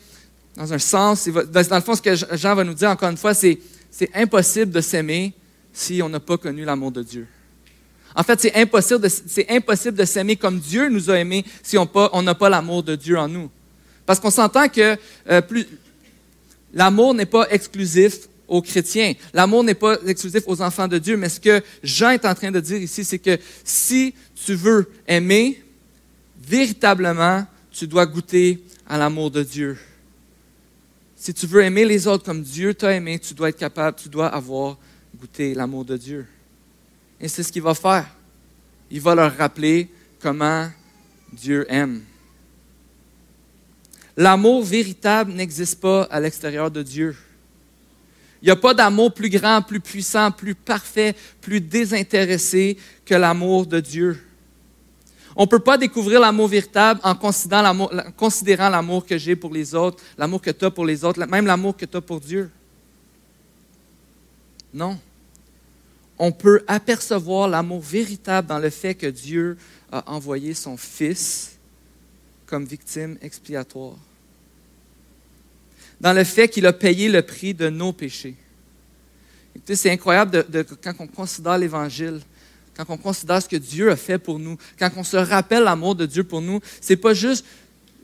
dans 0.56 0.72
un 0.72 0.78
sens, 0.78 1.28
dans 1.28 1.76
le 1.76 1.80
fond, 1.80 1.94
ce 1.94 2.02
que 2.02 2.14
Jean 2.36 2.54
va 2.54 2.64
nous 2.64 2.74
dire 2.74 2.90
encore 2.90 3.10
une 3.10 3.16
fois, 3.16 3.34
c'est 3.34 3.58
c'est 3.90 4.10
impossible 4.14 4.70
de 4.70 4.80
s'aimer 4.80 5.32
si 5.72 6.00
on 6.02 6.08
n'a 6.08 6.20
pas 6.20 6.38
connu 6.38 6.64
l'amour 6.64 6.92
de 6.92 7.02
Dieu. 7.02 7.26
En 8.14 8.22
fait, 8.22 8.40
c'est 8.40 8.54
impossible, 8.56 9.00
de, 9.00 9.08
impossible 9.54 9.96
de 9.96 10.04
s'aimer 10.04 10.36
comme 10.36 10.58
Dieu 10.58 10.88
nous 10.88 11.10
a 11.10 11.18
aimés 11.18 11.44
si 11.62 11.76
on 11.78 12.22
n'a 12.22 12.34
pas 12.34 12.48
l'amour 12.48 12.82
de 12.82 12.96
Dieu 12.96 13.16
en 13.18 13.28
nous. 13.28 13.50
Parce 14.04 14.18
qu'on 14.18 14.30
s'entend 14.30 14.68
que 14.68 14.96
euh, 15.28 15.40
l'amour 16.72 17.14
n'est 17.14 17.26
pas 17.26 17.48
exclusif 17.50 18.28
aux 18.50 18.60
chrétiens. 18.60 19.14
L'amour 19.32 19.64
n'est 19.64 19.74
pas 19.74 19.96
exclusif 20.06 20.42
aux 20.46 20.60
enfants 20.60 20.88
de 20.88 20.98
Dieu, 20.98 21.16
mais 21.16 21.28
ce 21.28 21.40
que 21.40 21.62
Jean 21.82 22.10
est 22.10 22.26
en 22.26 22.34
train 22.34 22.50
de 22.50 22.60
dire 22.60 22.82
ici, 22.82 23.04
c'est 23.04 23.20
que 23.20 23.38
si 23.64 24.12
tu 24.44 24.54
veux 24.54 24.90
aimer, 25.06 25.62
véritablement, 26.42 27.46
tu 27.70 27.86
dois 27.86 28.04
goûter 28.04 28.62
à 28.88 28.98
l'amour 28.98 29.30
de 29.30 29.44
Dieu. 29.44 29.78
Si 31.14 31.32
tu 31.32 31.46
veux 31.46 31.62
aimer 31.62 31.84
les 31.84 32.08
autres 32.08 32.24
comme 32.24 32.42
Dieu 32.42 32.74
t'a 32.74 32.92
aimé, 32.92 33.20
tu 33.20 33.34
dois 33.34 33.50
être 33.50 33.58
capable, 33.58 33.96
tu 33.96 34.08
dois 34.08 34.26
avoir 34.26 34.76
goûté 35.16 35.54
l'amour 35.54 35.84
de 35.84 35.96
Dieu. 35.96 36.26
Et 37.20 37.28
c'est 37.28 37.44
ce 37.44 37.52
qu'il 37.52 37.62
va 37.62 37.74
faire. 37.74 38.08
Il 38.90 39.00
va 39.00 39.14
leur 39.14 39.36
rappeler 39.36 39.88
comment 40.18 40.68
Dieu 41.32 41.66
aime. 41.68 42.02
L'amour 44.16 44.64
véritable 44.64 45.32
n'existe 45.32 45.80
pas 45.80 46.02
à 46.04 46.18
l'extérieur 46.18 46.68
de 46.70 46.82
Dieu. 46.82 47.14
Il 48.42 48.46
n'y 48.46 48.50
a 48.50 48.56
pas 48.56 48.72
d'amour 48.72 49.12
plus 49.12 49.28
grand, 49.28 49.60
plus 49.60 49.80
puissant, 49.80 50.30
plus 50.30 50.54
parfait, 50.54 51.14
plus 51.40 51.60
désintéressé 51.60 52.78
que 53.04 53.14
l'amour 53.14 53.66
de 53.66 53.80
Dieu. 53.80 54.18
On 55.36 55.42
ne 55.42 55.48
peut 55.48 55.58
pas 55.58 55.78
découvrir 55.78 56.20
l'amour 56.20 56.48
véritable 56.48 57.00
en 57.02 57.14
considérant 57.14 58.68
l'amour 58.68 59.06
que 59.06 59.18
j'ai 59.18 59.36
pour 59.36 59.52
les 59.52 59.74
autres, 59.74 60.02
l'amour 60.18 60.40
que 60.40 60.50
tu 60.50 60.64
as 60.64 60.70
pour 60.70 60.84
les 60.84 61.04
autres, 61.04 61.24
même 61.26 61.46
l'amour 61.46 61.76
que 61.76 61.84
tu 61.84 61.96
as 61.96 62.00
pour 62.00 62.20
Dieu. 62.20 62.50
Non. 64.72 64.98
On 66.18 66.32
peut 66.32 66.64
apercevoir 66.66 67.48
l'amour 67.48 67.80
véritable 67.80 68.48
dans 68.48 68.58
le 68.58 68.70
fait 68.70 68.94
que 68.94 69.06
Dieu 69.06 69.56
a 69.92 70.10
envoyé 70.10 70.54
son 70.54 70.76
Fils 70.76 71.56
comme 72.46 72.64
victime 72.64 73.16
expiatoire. 73.22 73.96
Dans 76.00 76.12
le 76.12 76.24
fait 76.24 76.48
qu'il 76.48 76.66
a 76.66 76.72
payé 76.72 77.08
le 77.08 77.22
prix 77.22 77.54
de 77.54 77.68
nos 77.68 77.92
péchés. 77.92 78.36
C'est 79.72 79.90
incroyable 79.90 80.44
quand 80.82 80.94
on 80.98 81.06
considère 81.06 81.58
l'Évangile 81.58 82.20
quand 82.86 82.94
on 82.94 82.96
considère 82.96 83.42
ce 83.42 83.48
que 83.48 83.56
Dieu 83.56 83.90
a 83.90 83.96
fait 83.96 84.18
pour 84.18 84.38
nous, 84.38 84.56
quand 84.78 84.90
on 84.96 85.04
se 85.04 85.16
rappelle 85.16 85.64
l'amour 85.64 85.94
de 85.94 86.06
Dieu 86.06 86.24
pour 86.24 86.40
nous, 86.40 86.60
c'est 86.80 86.96
pas 86.96 87.12
juste 87.12 87.44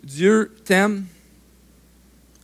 Dieu 0.02 0.54
t'aime, 0.64 1.06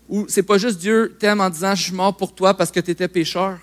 ou 0.09 0.27
c'est 0.29 0.43
pas 0.43 0.57
juste 0.57 0.79
Dieu 0.79 1.15
t'aime 1.19 1.41
en 1.41 1.51
disant 1.51 1.75
je 1.75 1.83
suis 1.83 1.93
pour 2.19 2.35
toi 2.35 2.55
parce 2.55 2.71
que 2.71 2.81
tu 2.81 2.91
étais 2.91 3.09
pécheur. 3.09 3.59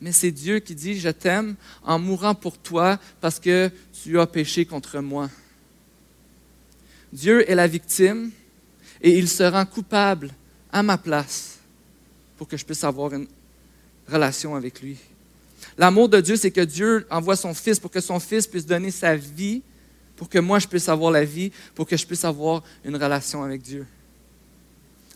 Mais 0.00 0.12
c'est 0.12 0.30
Dieu 0.30 0.58
qui 0.58 0.74
dit 0.74 0.98
je 0.98 1.10
t'aime 1.10 1.54
en 1.82 1.98
mourant 1.98 2.34
pour 2.34 2.58
toi 2.58 2.98
parce 3.20 3.38
que 3.38 3.70
tu 4.02 4.18
as 4.18 4.26
péché 4.26 4.64
contre 4.64 5.00
moi. 5.00 5.30
Dieu 7.12 7.48
est 7.48 7.54
la 7.54 7.66
victime 7.66 8.30
et 9.02 9.16
il 9.18 9.28
se 9.28 9.42
rend 9.42 9.66
coupable 9.66 10.30
à 10.74 10.82
ma 10.82 10.98
place 10.98 11.58
pour 12.36 12.48
que 12.48 12.56
je 12.56 12.64
puisse 12.64 12.82
avoir 12.82 13.14
une 13.14 13.28
relation 14.08 14.56
avec 14.56 14.82
lui. 14.82 14.98
L'amour 15.78 16.08
de 16.08 16.20
Dieu, 16.20 16.34
c'est 16.34 16.50
que 16.50 16.60
Dieu 16.60 17.06
envoie 17.08 17.36
son 17.36 17.54
Fils 17.54 17.78
pour 17.78 17.92
que 17.92 18.00
son 18.00 18.18
Fils 18.18 18.44
puisse 18.48 18.66
donner 18.66 18.90
sa 18.90 19.14
vie, 19.14 19.62
pour 20.16 20.28
que 20.28 20.40
moi 20.40 20.58
je 20.58 20.66
puisse 20.66 20.88
avoir 20.88 21.12
la 21.12 21.24
vie, 21.24 21.52
pour 21.76 21.86
que 21.86 21.96
je 21.96 22.04
puisse 22.04 22.24
avoir 22.24 22.64
une 22.84 22.96
relation 22.96 23.44
avec 23.44 23.62
Dieu. 23.62 23.86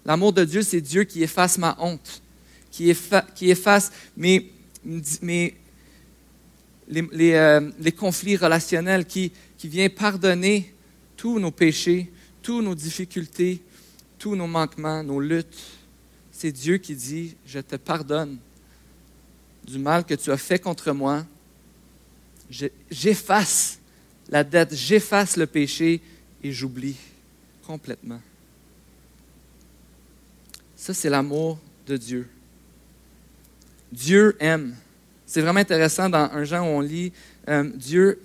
L'amour 0.06 0.32
de 0.32 0.44
Dieu, 0.44 0.62
c'est 0.62 0.80
Dieu 0.80 1.02
qui 1.02 1.24
efface 1.24 1.58
ma 1.58 1.76
honte, 1.80 2.22
qui, 2.70 2.88
efface 2.88 3.90
mes, 4.16 4.52
les, 6.88 7.32
euh, 7.32 7.68
les, 7.80 7.92
conflits 7.92 8.36
relationnels, 8.36 9.04
qui, 9.04 9.32
qui 9.58 9.66
vient 9.66 9.88
pardonner 9.88 10.72
tous 11.16 11.40
nos 11.40 11.50
péchés, 11.50 12.12
toutes 12.42 12.64
nos 12.64 12.76
difficultés, 12.76 13.60
tous 14.18 14.36
nos 14.36 14.46
manquements, 14.46 15.02
nos 15.02 15.20
luttes. 15.20 15.58
C'est 16.32 16.52
Dieu 16.52 16.78
qui 16.78 16.94
dit, 16.94 17.36
je 17.46 17.60
te 17.60 17.76
pardonne 17.76 18.38
du 19.64 19.78
mal 19.78 20.04
que 20.04 20.14
tu 20.14 20.30
as 20.30 20.36
fait 20.36 20.58
contre 20.58 20.92
moi, 20.92 21.24
j'efface 22.90 23.78
la 24.28 24.44
dette, 24.44 24.74
j'efface 24.74 25.36
le 25.36 25.46
péché 25.46 26.00
et 26.42 26.52
j'oublie 26.52 26.96
complètement. 27.66 28.20
Ça, 30.76 30.94
c'est 30.94 31.10
l'amour 31.10 31.58
de 31.86 31.96
Dieu. 31.96 32.28
Dieu 33.92 34.36
aime. 34.40 34.74
C'est 35.26 35.40
vraiment 35.40 35.60
intéressant 35.60 36.08
dans 36.08 36.30
un 36.32 36.44
genre 36.44 36.66
où 36.66 36.70
on 36.70 36.80
lit 36.80 37.12
euh, 37.48 37.70
Dieu 37.74 38.20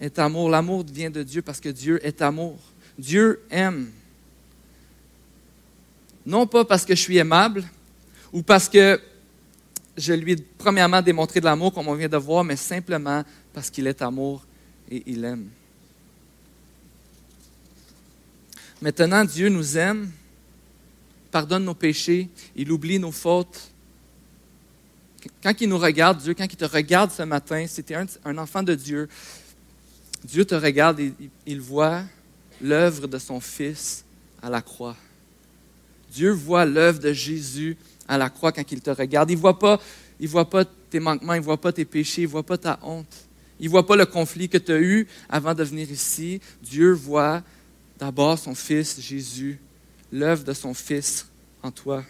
est 0.00 0.18
amour. 0.18 0.50
L'amour 0.50 0.84
vient 0.84 1.10
de 1.10 1.22
Dieu 1.22 1.42
parce 1.42 1.60
que 1.60 1.68
Dieu 1.68 2.04
est 2.06 2.22
amour. 2.22 2.58
Dieu 2.98 3.40
aime. 3.50 3.90
Non 6.26 6.48
pas 6.48 6.64
parce 6.64 6.84
que 6.84 6.94
je 6.94 7.00
suis 7.00 7.16
aimable 7.18 7.64
ou 8.32 8.42
parce 8.42 8.68
que 8.68 9.00
je 9.96 10.12
lui 10.12 10.32
ai 10.32 10.36
premièrement 10.36 11.00
démontré 11.00 11.40
de 11.40 11.44
l'amour, 11.44 11.72
comme 11.72 11.88
on 11.88 11.94
vient 11.94 12.08
de 12.08 12.16
voir, 12.16 12.42
mais 12.44 12.56
simplement 12.56 13.24
parce 13.54 13.70
qu'il 13.70 13.86
est 13.86 14.02
amour 14.02 14.44
et 14.90 15.02
il 15.06 15.24
aime. 15.24 15.48
Maintenant, 18.82 19.24
Dieu 19.24 19.48
nous 19.48 19.78
aime, 19.78 20.10
pardonne 21.30 21.64
nos 21.64 21.74
péchés, 21.74 22.28
il 22.54 22.70
oublie 22.70 22.98
nos 22.98 23.12
fautes. 23.12 23.70
Quand 25.42 25.54
il 25.60 25.68
nous 25.68 25.78
regarde, 25.78 26.20
Dieu, 26.20 26.34
quand 26.34 26.44
il 26.44 26.56
te 26.56 26.64
regarde 26.64 27.10
ce 27.10 27.22
matin, 27.22 27.66
si 27.66 27.82
tu 27.82 27.94
es 27.94 27.96
un, 28.24 28.38
enfant 28.38 28.62
de 28.62 28.74
Dieu, 28.74 29.08
Dieu 30.24 30.44
te 30.44 30.54
regarde 30.54 31.00
et 31.00 31.12
il 31.46 31.60
voit 31.60 32.02
l'œuvre 32.60 33.06
de 33.06 33.18
son 33.18 33.40
Fils 33.40 34.04
à 34.42 34.50
la 34.50 34.60
croix. 34.60 34.96
Dieu 36.12 36.30
voit 36.30 36.64
l'œuvre 36.64 36.98
de 36.98 37.12
Jésus 37.12 37.76
à 38.08 38.18
la 38.18 38.30
croix 38.30 38.52
quand 38.52 38.70
il 38.70 38.80
te 38.80 38.90
regarde. 38.90 39.30
Il 39.30 39.36
ne 39.36 39.40
voit, 39.40 39.58
pas, 39.58 40.64
tes 40.90 41.00
manquements, 41.00 41.34
il 41.34 41.40
ne 41.40 41.44
voit 41.44 41.60
pas 41.60 41.72
tes 41.72 41.84
péchés, 41.84 42.22
il 42.22 42.26
ne 42.26 42.30
voit 42.30 42.42
pas 42.42 42.58
ta 42.58 42.78
honte. 42.82 43.06
Il 43.58 43.66
ne 43.66 43.70
voit 43.70 43.86
pas 43.86 43.96
le 43.96 44.06
conflit 44.06 44.48
que 44.48 44.58
tu 44.58 44.72
as 44.72 44.80
eu 44.80 45.06
avant 45.28 45.54
de 45.54 45.64
venir 45.64 45.90
ici. 45.90 46.40
Dieu 46.62 46.92
voit 46.92 47.42
d'abord 47.98 48.38
son 48.38 48.54
Fils 48.54 49.00
Jésus, 49.00 49.58
l'œuvre 50.12 50.44
de 50.44 50.52
son 50.52 50.74
Fils 50.74 51.26
en 51.62 51.70
toi. 51.70 52.04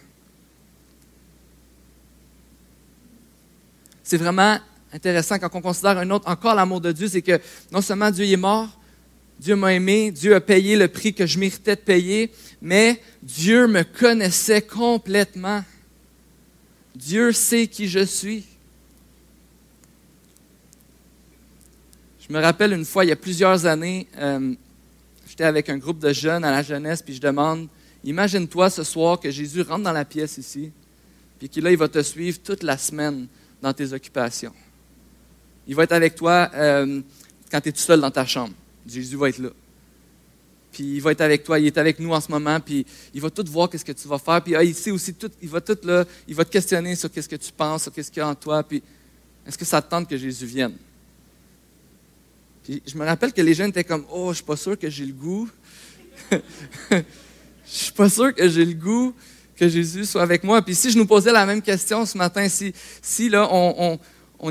C'est 4.03 4.17
vraiment 4.17 4.57
intéressant 4.93 5.37
quand 5.37 5.49
on 5.53 5.61
considère 5.61 5.97
un 5.97 6.09
autre, 6.11 6.29
encore 6.29 6.55
l'amour 6.55 6.81
de 6.81 6.91
Dieu, 6.91 7.07
c'est 7.07 7.21
que 7.21 7.39
non 7.71 7.81
seulement 7.81 8.09
Dieu 8.11 8.25
est 8.25 8.37
mort, 8.37 8.76
Dieu 9.39 9.55
m'a 9.55 9.73
aimé, 9.73 10.11
Dieu 10.11 10.33
a 10.35 10.41
payé 10.41 10.75
le 10.75 10.87
prix 10.87 11.13
que 11.13 11.25
je 11.25 11.37
méritais 11.37 11.75
de 11.75 11.81
payer, 11.81 12.31
mais 12.61 13.01
Dieu 13.21 13.67
me 13.67 13.83
connaissait 13.83 14.61
complètement. 14.61 15.63
Dieu 16.95 17.31
sait 17.31 17.67
qui 17.67 17.87
je 17.87 18.03
suis. 18.03 18.45
Je 22.27 22.33
me 22.33 22.41
rappelle 22.41 22.73
une 22.73 22.83
fois, 22.83 23.05
il 23.05 23.09
y 23.09 23.11
a 23.11 23.15
plusieurs 23.15 23.65
années, 23.65 24.07
euh, 24.17 24.53
j'étais 25.27 25.45
avec 25.45 25.69
un 25.69 25.77
groupe 25.77 25.99
de 25.99 26.11
jeunes 26.11 26.43
à 26.43 26.51
la 26.51 26.63
jeunesse, 26.63 27.01
puis 27.01 27.13
je 27.13 27.21
demande, 27.21 27.67
imagine-toi 28.03 28.69
ce 28.69 28.83
soir 28.83 29.19
que 29.19 29.31
Jésus 29.31 29.61
rentre 29.61 29.83
dans 29.83 29.93
la 29.93 30.03
pièce 30.03 30.37
ici, 30.37 30.71
puis 31.39 31.47
qu'il 31.47 31.65
il 31.65 31.77
va 31.77 31.87
te 31.87 32.01
suivre 32.01 32.39
toute 32.43 32.63
la 32.63 32.77
semaine 32.77 33.27
dans 33.61 33.71
tes 33.71 33.93
occupations. 33.93 34.53
Il 35.67 35.75
va 35.75 35.83
être 35.83 35.93
avec 35.93 36.15
toi 36.15 36.49
euh, 36.53 37.01
quand 37.51 37.61
tu 37.61 37.69
es 37.69 37.71
tout 37.71 37.79
seul 37.79 38.01
dans 38.01 38.11
ta 38.11 38.25
chambre. 38.25 38.53
Jésus 38.87 39.15
va 39.15 39.29
être 39.29 39.39
là 39.39 39.49
puis 40.77 40.83
il 40.83 41.01
va 41.01 41.11
être 41.11 41.21
avec 41.21 41.43
toi, 41.43 41.57
il 41.57 41.65
est 41.65 41.77
avec 41.79 41.99
nous 41.99 42.11
en 42.13 42.21
ce 42.21 42.29
moment, 42.29 42.59
puis 42.59 42.85
il 43.11 43.19
va 43.19 43.31
tout 43.31 43.43
voir 43.47 43.67
qu'est-ce 43.67 43.83
que 43.83 43.93
tu 43.93 44.07
vas 44.07 44.19
faire, 44.19 44.43
puis 44.43 44.55
ah, 44.55 44.63
il 44.63 44.75
sait 44.75 44.91
aussi 44.91 45.11
tout, 45.11 45.31
il 45.41 45.49
va 45.49 45.59
tout 45.59 45.77
là, 45.83 46.05
il 46.27 46.35
va 46.35 46.45
te 46.45 46.51
questionner 46.51 46.95
sur 46.95 47.11
qu'est-ce 47.11 47.29
que 47.29 47.35
tu 47.35 47.51
penses, 47.51 47.83
sur 47.83 47.91
qu'est-ce 47.91 48.11
qu'il 48.11 48.19
y 48.19 48.23
a 48.23 48.27
en 48.27 48.35
toi, 48.35 48.61
puis 48.61 48.83
est-ce 49.47 49.57
que 49.57 49.65
ça 49.65 49.81
te 49.81 49.89
tente 49.89 50.07
que 50.07 50.17
Jésus 50.17 50.45
vienne? 50.45 50.73
je 52.69 52.97
me 52.97 53.05
rappelle 53.05 53.31
que 53.31 53.41
les 53.41 53.53
jeunes 53.53 53.69
étaient 53.69 53.85
comme 53.85 54.03
Oh, 54.11 54.31
je 54.31 54.35
suis 54.35 54.43
pas 54.43 54.57
sûr 54.57 54.77
que 54.77 54.89
j'ai 54.89 55.05
le 55.05 55.13
goût. 55.13 55.49
je 56.31 57.01
suis 57.65 57.93
pas 57.93 58.09
sûr 58.09 58.35
que 58.35 58.49
j'ai 58.49 58.65
le 58.65 58.73
goût 58.73 59.13
que 59.55 59.69
Jésus 59.69 60.03
soit 60.03 60.21
avec 60.21 60.43
moi. 60.43 60.61
Puis 60.61 60.75
si 60.75 60.91
je 60.91 60.97
nous 60.97 61.05
posais 61.05 61.31
la 61.31 61.45
même 61.45 61.61
question 61.61 62.05
ce 62.05 62.17
matin, 62.17 62.49
si, 62.49 62.73
si 63.01 63.29
là, 63.29 63.47
on, 63.49 63.97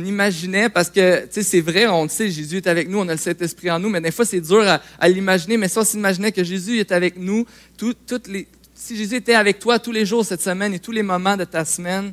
imaginait, 0.04 0.68
parce 0.68 0.90
que, 0.90 1.28
c'est 1.30 1.60
vrai, 1.60 1.86
on 1.86 2.04
le 2.04 2.08
sait, 2.08 2.30
Jésus 2.30 2.56
est 2.56 2.66
avec 2.66 2.88
nous, 2.88 2.98
on 2.98 3.08
a 3.08 3.12
le 3.12 3.18
Saint-Esprit 3.18 3.70
en 3.70 3.78
nous, 3.78 3.88
mais 3.88 4.00
des 4.00 4.10
fois, 4.10 4.24
c'est 4.24 4.40
dur 4.40 4.64
à, 4.98 5.08
l'imaginer. 5.08 5.56
Mais 5.56 5.68
si 5.68 5.78
on 5.78 5.84
s'imaginait 5.84 6.32
que 6.32 6.42
Jésus 6.42 6.78
est 6.78 6.90
avec 6.90 7.16
nous, 7.16 7.46
si 8.74 8.96
Jésus 8.96 9.16
était 9.16 9.34
avec 9.34 9.58
toi 9.58 9.78
tous 9.78 9.92
les 9.92 10.04
jours 10.04 10.24
cette 10.24 10.42
semaine 10.42 10.74
et 10.74 10.80
tous 10.80 10.92
les 10.92 11.02
moments 11.02 11.36
de 11.36 11.44
ta 11.44 11.64
semaine, 11.64 12.12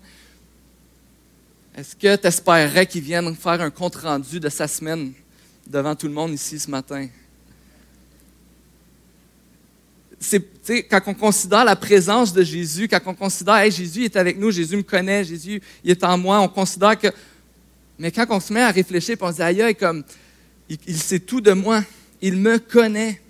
est-ce 1.75 1.95
que 1.95 2.15
tu 2.15 2.27
espérerais 2.27 2.85
qu'il 2.85 3.01
vienne 3.01 3.35
faire 3.35 3.59
un 3.59 3.71
compte-rendu 3.71 4.39
de 4.39 4.49
sa 4.49 4.67
semaine 4.67 5.11
devant 5.65 5.95
tout 5.95 6.07
le 6.07 6.13
monde 6.13 6.33
ici 6.33 6.59
ce 6.59 6.69
matin? 6.69 7.07
c'est, 10.23 10.83
quand 10.83 11.01
on 11.07 11.13
considère 11.13 11.65
la 11.65 11.75
présence 11.75 12.33
de 12.33 12.43
Jésus, 12.43 12.87
quand 12.87 12.99
on 13.05 13.13
considère, 13.13 13.55
hey, 13.55 13.71
Jésus 13.71 14.05
est 14.05 14.15
avec 14.15 14.37
nous, 14.37 14.51
Jésus 14.51 14.77
me 14.77 14.83
connaît, 14.83 15.23
Jésus 15.23 15.61
est 15.83 16.03
en 16.03 16.17
moi, 16.17 16.39
on 16.39 16.47
considère 16.47 16.97
que. 16.97 17.07
Mais 17.99 18.11
quand 18.11 18.25
on 18.29 18.39
se 18.39 18.51
met 18.51 18.61
à 18.61 18.71
réfléchir, 18.71 19.17
on 19.21 19.31
se 19.31 19.37
dit, 19.37 19.41
aïe, 19.41 19.75
comme, 19.75 20.03
il, 20.69 20.97
sait 20.97 21.19
tout 21.19 21.41
de 21.41 21.51
moi, 21.51 21.83
il 22.21 22.37
me 22.37 22.57
connaît. 22.57 23.21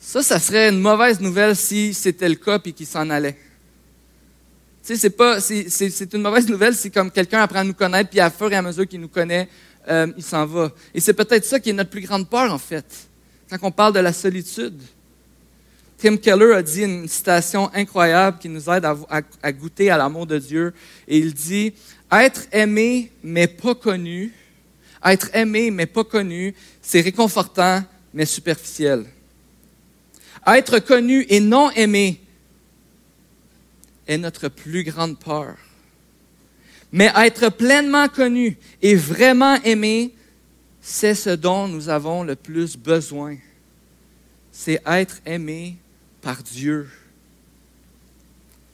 Ça, 0.00 0.22
ça 0.22 0.38
serait 0.38 0.68
une 0.68 0.80
mauvaise 0.80 1.20
nouvelle 1.20 1.56
si 1.56 1.94
c'était 1.94 2.28
le 2.28 2.36
cas 2.36 2.58
et 2.64 2.72
qu'il 2.72 2.86
s'en 2.86 3.08
allait. 3.10 3.36
Tu 4.84 4.94
sais, 4.94 4.96
c'est 4.96 5.10
pas, 5.10 5.40
c'est, 5.40 6.14
une 6.14 6.22
mauvaise 6.22 6.46
nouvelle 6.48 6.74
si 6.74 6.90
comme 6.90 7.10
quelqu'un 7.10 7.40
apprend 7.40 7.60
à 7.60 7.64
nous 7.64 7.74
connaître 7.74 8.10
puis 8.10 8.20
à 8.20 8.30
fur 8.30 8.52
et 8.52 8.56
à 8.56 8.62
mesure 8.62 8.86
qu'il 8.86 9.00
nous 9.00 9.08
connaît, 9.08 9.48
euh, 9.88 10.12
il 10.16 10.22
s'en 10.22 10.44
va. 10.44 10.72
Et 10.92 11.00
c'est 11.00 11.14
peut-être 11.14 11.44
ça 11.44 11.58
qui 11.58 11.70
est 11.70 11.72
notre 11.72 11.90
plus 11.90 12.02
grande 12.02 12.28
peur 12.28 12.52
en 12.52 12.58
fait 12.58 13.08
quand 13.50 13.68
on 13.68 13.70
parle 13.70 13.92
de 13.92 14.00
la 14.00 14.12
solitude. 14.12 14.80
Tim 15.98 16.16
Keller 16.16 16.54
a 16.54 16.62
dit 16.62 16.82
une 16.82 17.08
citation 17.08 17.70
incroyable 17.72 18.38
qui 18.38 18.48
nous 18.48 18.68
aide 18.68 18.84
à, 18.84 19.52
goûter 19.52 19.90
à 19.90 19.96
l'amour 19.96 20.26
de 20.26 20.38
Dieu. 20.38 20.74
Et 21.08 21.18
il 21.18 21.32
dit, 21.32 21.72
être 22.10 22.46
aimé 22.52 23.10
mais 23.22 23.46
pas 23.46 23.74
connu, 23.74 24.32
être 25.04 25.30
aimé 25.34 25.70
mais 25.70 25.86
pas 25.86 26.04
connu, 26.04 26.54
c'est 26.82 27.00
réconfortant 27.00 27.82
mais 28.12 28.26
superficiel. 28.26 29.06
Être 30.46 30.78
connu 30.78 31.24
et 31.28 31.40
non 31.40 31.70
aimé 31.70 32.20
est 34.06 34.18
notre 34.18 34.48
plus 34.48 34.84
grande 34.84 35.18
peur. 35.18 35.56
Mais 36.92 37.10
être 37.16 37.48
pleinement 37.48 38.08
connu 38.08 38.56
et 38.82 38.94
vraiment 38.94 39.56
aimé, 39.62 40.14
c'est 40.80 41.14
ce 41.14 41.30
dont 41.30 41.66
nous 41.66 41.88
avons 41.88 42.22
le 42.22 42.36
plus 42.36 42.76
besoin. 42.76 43.36
C'est 44.52 44.80
être 44.86 45.16
aimé 45.24 45.76
par 46.24 46.42
Dieu. 46.42 46.88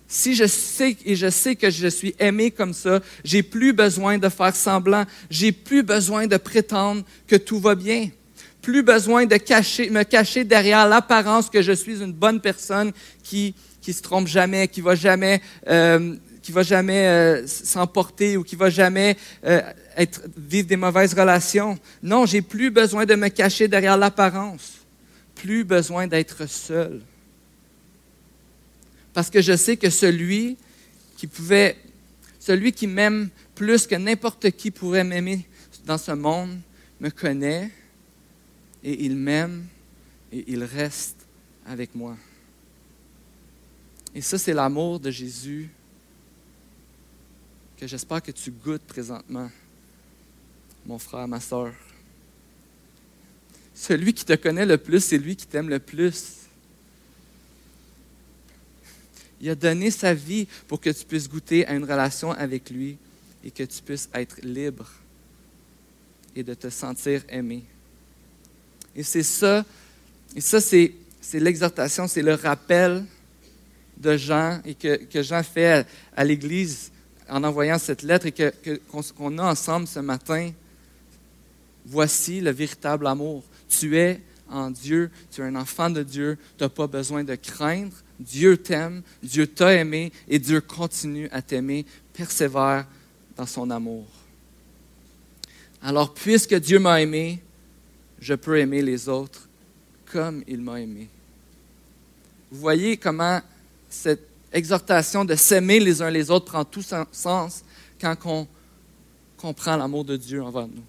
Si 0.07 0.35
je 0.35 0.47
sais 0.47 0.97
et 1.05 1.17
je 1.17 1.29
sais 1.29 1.57
que 1.57 1.69
je 1.69 1.89
suis 1.89 2.15
aimé 2.19 2.51
comme 2.51 2.73
ça, 2.73 3.01
j'ai 3.25 3.43
plus 3.43 3.73
besoin 3.73 4.19
de 4.19 4.29
faire 4.29 4.55
semblant, 4.55 5.05
j'ai 5.29 5.53
plus 5.53 5.83
besoin 5.83 6.27
de 6.27 6.37
prétendre 6.37 7.03
que 7.27 7.37
tout 7.37 7.59
va 7.61 7.75
bien, 7.75 8.09
plus 8.63 8.83
besoin 8.83 9.27
de 9.27 9.35
me 9.35 10.03
cacher 10.03 10.45
derrière 10.45 10.89
l'apparence 10.89 11.51
que 11.51 11.61
je 11.61 11.73
suis 11.73 12.01
une 12.03 12.13
bonne 12.13 12.41
personne 12.41 12.93
qui 13.23 13.55
qui 13.81 13.95
se 13.95 14.03
trompe 14.03 14.27
jamais, 14.27 14.69
qui 14.69 14.83
va 14.83 14.95
jamais 14.95 15.41
euh, 15.69 16.15
qui 16.43 16.53
va 16.53 16.63
jamais 16.63 17.07
euh, 17.07 17.47
s'emporter 17.47 18.37
ou 18.37 18.45
qui 18.45 18.57
va 18.57 18.71
jamais 18.71 19.17
euh, 19.45 19.61
être, 19.97 20.23
vivre 20.37 20.69
des 20.69 20.77
mauvaises 20.77 21.15
relations. 21.15 21.79
Non, 22.03 22.27
j'ai 22.27 22.43
plus 22.43 22.71
besoin 22.71 23.07
de 23.07 23.15
me 23.15 23.29
cacher 23.29 23.69
derrière 23.69 23.97
l'apparence. 23.97 24.73
Plus 25.35 25.65
besoin 25.65 26.07
d'être 26.07 26.49
seul. 26.49 27.01
Parce 29.13 29.31
que 29.31 29.41
je 29.41 29.57
sais 29.57 29.77
que 29.77 29.91
celui 29.91 30.57
qui 31.17 31.27
pouvait, 31.27 31.77
celui 32.39 32.73
qui 32.73 32.87
m'aime 32.87 33.29
plus 33.55 33.87
que 33.87 33.95
n'importe 33.95 34.51
qui 34.53 34.71
pourrait 34.71 35.05
m'aimer 35.05 35.47
dans 35.85 35.99
ce 35.99 36.13
monde, 36.13 36.61
me 37.01 37.11
connaît 37.11 37.71
et 38.83 39.05
il 39.05 39.17
m'aime 39.17 39.67
et 40.33 40.45
il 40.47 40.65
reste 40.65 41.17
avec 41.67 41.95
moi. 41.95 42.17
Et 44.15 44.21
ça, 44.21 44.39
c'est 44.39 44.53
l'amour 44.53 45.01
de 45.01 45.11
Jésus 45.11 45.71
que 47.77 47.87
j'espère 47.87 48.23
que 48.23 48.31
tu 48.31 48.51
goûtes 48.51 48.83
présentement, 48.83 49.51
mon 50.85 50.99
frère, 50.99 51.27
ma 51.27 51.41
soeur. 51.41 51.73
Celui 53.75 54.13
qui 54.13 54.25
te 54.25 54.35
connaît 54.35 54.67
le 54.67 54.77
plus, 54.77 55.03
c'est 55.03 55.17
lui 55.17 55.37
qui 55.37 55.47
t'aime 55.47 55.69
le 55.69 55.79
plus. 55.79 56.37
Il 59.41 59.49
a 59.49 59.55
donné 59.55 59.91
sa 59.91 60.13
vie 60.13 60.47
pour 60.69 60.81
que 60.81 60.91
tu 60.91 61.05
puisses 61.05 61.29
goûter 61.29 61.67
à 61.67 61.73
une 61.73 61.85
relation 61.85 62.33
avec 62.33 62.71
lui 62.71 62.99
et 63.43 63.51
que 63.51 63.63
tu 63.63 63.83
puisses 63.83 64.09
être 64.13 64.37
libre 64.43 64.91
et 66.37 66.43
de 66.43 66.55
te 66.55 66.69
sentir 66.69 67.23
aimé. 67.29 67.65
Et 68.95 69.03
c'est 69.03 69.23
ça, 69.23 69.65
et 70.37 70.41
ça 70.41 70.61
c'est, 70.61 70.93
l'exhortation, 71.35 72.07
c'est 72.07 72.23
le 72.23 72.35
rappel 72.35 73.05
de 73.97 74.17
Jean 74.17 74.61
et 74.65 74.75
que, 74.75 75.23
Jean 75.23 75.43
fait 75.43 75.87
à 76.17 76.25
l'Église 76.25 76.91
en 77.29 77.45
envoyant 77.45 77.79
cette 77.79 78.03
lettre 78.03 78.27
et 78.27 78.33
que, 78.33 78.53
qu'on, 79.17 79.39
a 79.39 79.51
ensemble 79.51 79.87
ce 79.87 80.01
matin, 80.01 80.51
voici 81.87 82.41
le 82.41 82.51
véritable 82.51 83.07
amour. 83.07 83.45
Tu 83.69 83.97
es 83.97 84.21
en 84.49 84.71
Dieu, 84.71 85.11
tu 85.31 85.41
es 85.41 85.45
un 85.45 85.55
enfant 85.55 85.89
de 85.89 86.03
Dieu, 86.03 86.37
tu 86.59 86.65
n'as 86.65 86.69
pas 86.69 86.87
besoin 86.87 87.23
de 87.23 87.37
craindre. 87.37 87.95
Dieu 88.21 88.59
t'aime, 88.59 89.03
Dieu 89.23 89.47
t'a 89.47 89.73
aimé 89.75 90.13
et 90.29 90.39
Dieu 90.39 90.61
continue 90.61 91.29
à 91.33 91.41
t'aimer. 91.41 91.87
Persévère 92.13 92.87
dans 93.37 93.47
son 93.47 93.71
amour. 93.71 94.07
Alors, 95.83 96.13
puisque 96.13 96.55
Dieu 96.55 96.79
m'a 96.79 97.01
aimé, 97.01 97.41
je 98.21 98.35
peux 98.35 98.59
aimer 98.59 98.83
les 98.83 99.09
autres 99.09 99.49
comme 100.13 100.45
il 100.47 100.61
m'a 100.61 100.81
aimé. 100.81 101.09
Vous 102.51 102.61
voyez 102.61 102.99
comment 102.99 103.41
cette 103.89 104.29
exhortation 104.53 105.25
de 105.25 105.35
s'aimer 105.35 105.81
les 105.81 106.03
uns 106.03 106.11
les 106.11 106.31
autres 106.31 106.47
prend 106.47 106.65
tout 106.65 106.83
sens 106.83 107.65
quand 108.01 108.17
on 108.27 108.47
comprend 109.39 109.77
l'amour 109.77 110.05
de 110.05 110.17
Dieu 110.17 110.43
envers 110.43 110.67
nous. 110.67 110.83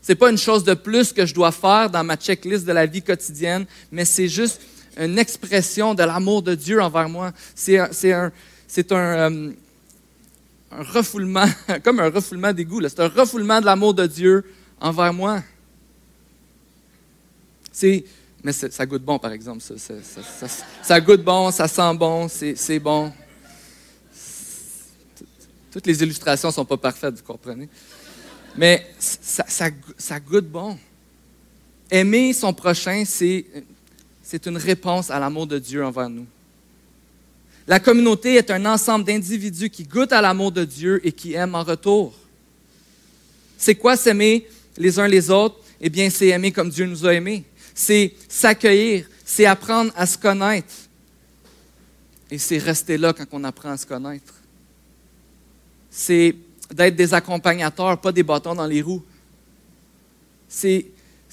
Ce 0.00 0.12
n'est 0.12 0.16
pas 0.16 0.30
une 0.30 0.38
chose 0.38 0.64
de 0.64 0.72
plus 0.72 1.12
que 1.12 1.26
je 1.26 1.34
dois 1.34 1.52
faire 1.52 1.90
dans 1.90 2.04
ma 2.04 2.16
checklist 2.16 2.64
de 2.64 2.72
la 2.72 2.86
vie 2.86 3.02
quotidienne, 3.02 3.66
mais 3.92 4.06
c'est 4.06 4.28
juste 4.28 4.62
une 4.98 5.18
expression 5.18 5.94
de 5.94 6.02
l'amour 6.02 6.42
de 6.42 6.54
Dieu 6.54 6.82
envers 6.82 7.08
moi. 7.08 7.32
C'est 7.54 7.78
un, 7.78 8.32
euh, 8.92 9.52
refoulement, 10.72 11.46
comme 11.84 12.00
un 12.00 12.10
refoulement 12.10 12.52
d'égout. 12.52 12.82
C'est 12.82 13.00
un 13.00 13.08
refoulement 13.08 13.60
de 13.60 13.66
l'amour 13.66 13.94
de 13.94 14.06
Dieu 14.06 14.44
envers 14.80 15.12
moi. 15.12 15.42
Mais 18.42 18.52
ça 18.52 18.86
goûte 18.86 19.02
bon, 19.02 19.18
par 19.18 19.32
exemple. 19.32 19.62
Ça, 20.82 21.00
goûte 21.00 21.22
bon, 21.22 21.50
ça 21.50 21.68
sent 21.68 21.94
bon, 21.94 22.28
c'est 22.28 22.78
bon. 22.78 23.12
Toutes 25.70 25.86
les 25.86 26.02
illustrations 26.02 26.48
ne 26.48 26.54
sont 26.54 26.64
pas 26.64 26.76
parfaites, 26.76 27.14
vous 27.14 27.22
comprenez. 27.22 27.68
Mais 28.56 28.84
ça 28.98 30.18
goûte 30.18 30.48
bon. 30.48 30.76
Aimer 31.90 32.32
son 32.32 32.52
prochain, 32.52 33.04
c'est 33.06 33.46
une 34.46 34.56
réponse 34.56 35.10
à 35.10 35.18
l'amour 35.18 35.46
de 35.46 35.58
Dieu 35.58 35.84
envers 35.84 36.10
nous. 36.10 36.26
La 37.66 37.80
communauté 37.80 38.34
est 38.34 38.50
un 38.50 38.64
ensemble 38.66 39.04
d'individus 39.04 39.70
qui 39.70 39.84
goûtent 39.84 40.12
à 40.12 40.22
l'amour 40.22 40.52
de 40.52 40.64
Dieu 40.64 41.00
et 41.06 41.12
qui 41.12 41.34
aiment 41.34 41.54
en 41.54 41.62
retour. 41.62 42.14
C'est 43.56 43.74
quoi 43.74 43.96
s'aimer 43.96 44.46
les 44.76 44.98
uns 44.98 45.08
les 45.08 45.30
autres? 45.30 45.56
Eh 45.80 45.90
bien, 45.90 46.08
c'est 46.10 46.28
aimer 46.28 46.52
comme 46.52 46.70
Dieu 46.70 46.86
nous 46.86 47.06
a 47.06 47.14
aimés 47.14 47.44
c'est 47.78 48.12
s'accueillir, 48.28 49.08
c'est 49.24 49.46
apprendre 49.46 49.92
à 49.94 50.04
se 50.04 50.18
connaître. 50.18 50.74
Et 52.28 52.36
c'est 52.36 52.58
rester 52.58 52.98
là 52.98 53.12
quand 53.12 53.26
on 53.30 53.44
apprend 53.44 53.70
à 53.70 53.76
se 53.76 53.86
connaître. 53.86 54.34
C'est 55.88 56.34
d'être 56.72 56.96
des 56.96 57.14
accompagnateurs, 57.14 58.00
pas 58.00 58.10
des 58.10 58.24
bâtons 58.24 58.56
dans 58.56 58.66
les 58.66 58.82
roues. 58.82 59.04
C'est, 60.48 60.86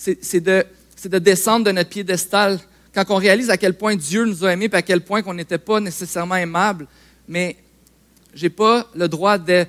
de, 0.05 0.65
de, 1.05 1.17
descendre 1.17 1.65
de 1.65 1.71
notre 1.71 1.89
piédestal 1.89 2.60
quand 2.95 3.03
on 3.10 3.17
réalise 3.17 3.49
à 3.49 3.58
quel 3.58 3.73
point 3.73 3.95
Dieu 3.95 4.25
nous 4.25 4.45
a 4.45 4.53
aimés 4.53 4.69
et 4.71 4.75
à 4.75 4.81
quel 4.81 5.01
point 5.01 5.21
qu'on 5.21 5.34
n'était 5.34 5.58
pas 5.58 5.81
nécessairement 5.81 6.38
aimable. 6.38 6.88
Mais 7.27 7.58
je 8.34 8.43
n'ai 8.43 8.49
pas 8.49 8.88
le 8.95 9.10
droit 9.10 9.38
de, 9.38 9.65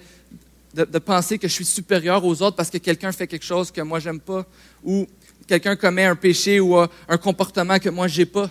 de, 0.72 0.98
penser 0.98 1.36
que 1.36 1.48
je 1.48 1.52
suis 1.52 1.64
supérieur 1.64 2.24
aux 2.24 2.40
autres 2.40 2.56
parce 2.56 2.70
que 2.70 2.78
quelqu'un 2.78 3.10
fait 3.10 3.26
quelque 3.26 3.44
chose 3.44 3.72
que 3.72 3.80
moi 3.80 3.98
j'aime 3.98 4.20
pas. 4.20 4.46
Ou 4.84 5.06
quelqu'un 5.46 5.74
commet 5.74 6.04
un 6.04 6.14
péché 6.14 6.60
ou 6.60 6.76
un 6.76 7.18
comportement 7.18 7.80
que 7.80 7.88
moi, 7.88 8.06
je 8.06 8.20
n'ai 8.20 8.26
pas. 8.26 8.48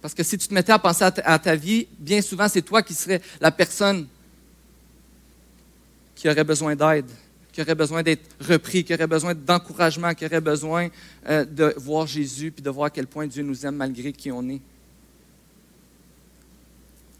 Parce 0.00 0.14
que 0.14 0.24
si 0.24 0.36
tu 0.36 0.48
te 0.48 0.54
mettais 0.54 0.72
à 0.72 0.80
penser 0.80 1.04
à 1.04 1.38
ta, 1.38 1.54
vie, 1.54 1.86
bien 1.96 2.20
souvent, 2.20 2.48
c'est 2.48 2.62
toi 2.62 2.82
qui 2.82 2.92
serais 2.92 3.22
la 3.40 3.52
personne 3.52 4.08
qui 6.16 6.28
aurait 6.28 6.42
besoin 6.42 6.74
d'aide. 6.74 7.06
Qui 7.52 7.60
auraient 7.60 7.74
besoin 7.74 8.02
d'être 8.02 8.34
repris, 8.40 8.82
qui 8.82 8.94
auraient 8.94 9.06
besoin 9.06 9.34
d'encouragement, 9.34 10.14
qui 10.14 10.24
auraient 10.24 10.40
besoin 10.40 10.88
euh, 11.28 11.44
de 11.44 11.74
voir 11.76 12.06
Jésus, 12.06 12.50
puis 12.50 12.62
de 12.62 12.70
voir 12.70 12.86
à 12.86 12.90
quel 12.90 13.06
point 13.06 13.26
Dieu 13.26 13.42
nous 13.42 13.66
aime 13.66 13.76
malgré 13.76 14.12
qui 14.12 14.32
on 14.32 14.48
est. 14.48 14.60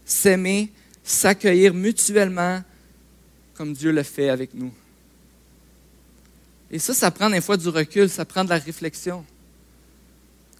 S'aimer, 0.03 0.71
s'accueillir 1.03 1.73
mutuellement 1.73 2.61
comme 3.53 3.73
Dieu 3.73 3.91
le 3.91 4.03
fait 4.03 4.29
avec 4.29 4.53
nous. 4.53 4.73
Et 6.71 6.79
ça, 6.79 6.93
ça 6.95 7.11
prend 7.11 7.29
des 7.29 7.39
fois 7.39 7.55
du 7.55 7.69
recul, 7.69 8.09
ça 8.09 8.25
prend 8.25 8.43
de 8.43 8.49
la 8.49 8.57
réflexion. 8.57 9.23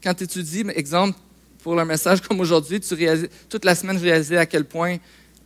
Quand 0.03 0.13
tu 0.13 0.25
étudies, 0.25 0.63
exemple, 0.75 1.17
pour 1.63 1.79
un 1.79 1.86
message 1.86 2.21
comme 2.21 2.39
aujourd'hui, 2.39 2.79
toute 3.49 3.65
la 3.65 3.73
semaine, 3.73 3.97
je 3.97 4.03
réalisais 4.03 4.38
à 4.38 4.45
quel 4.45 4.65
point 4.65 4.97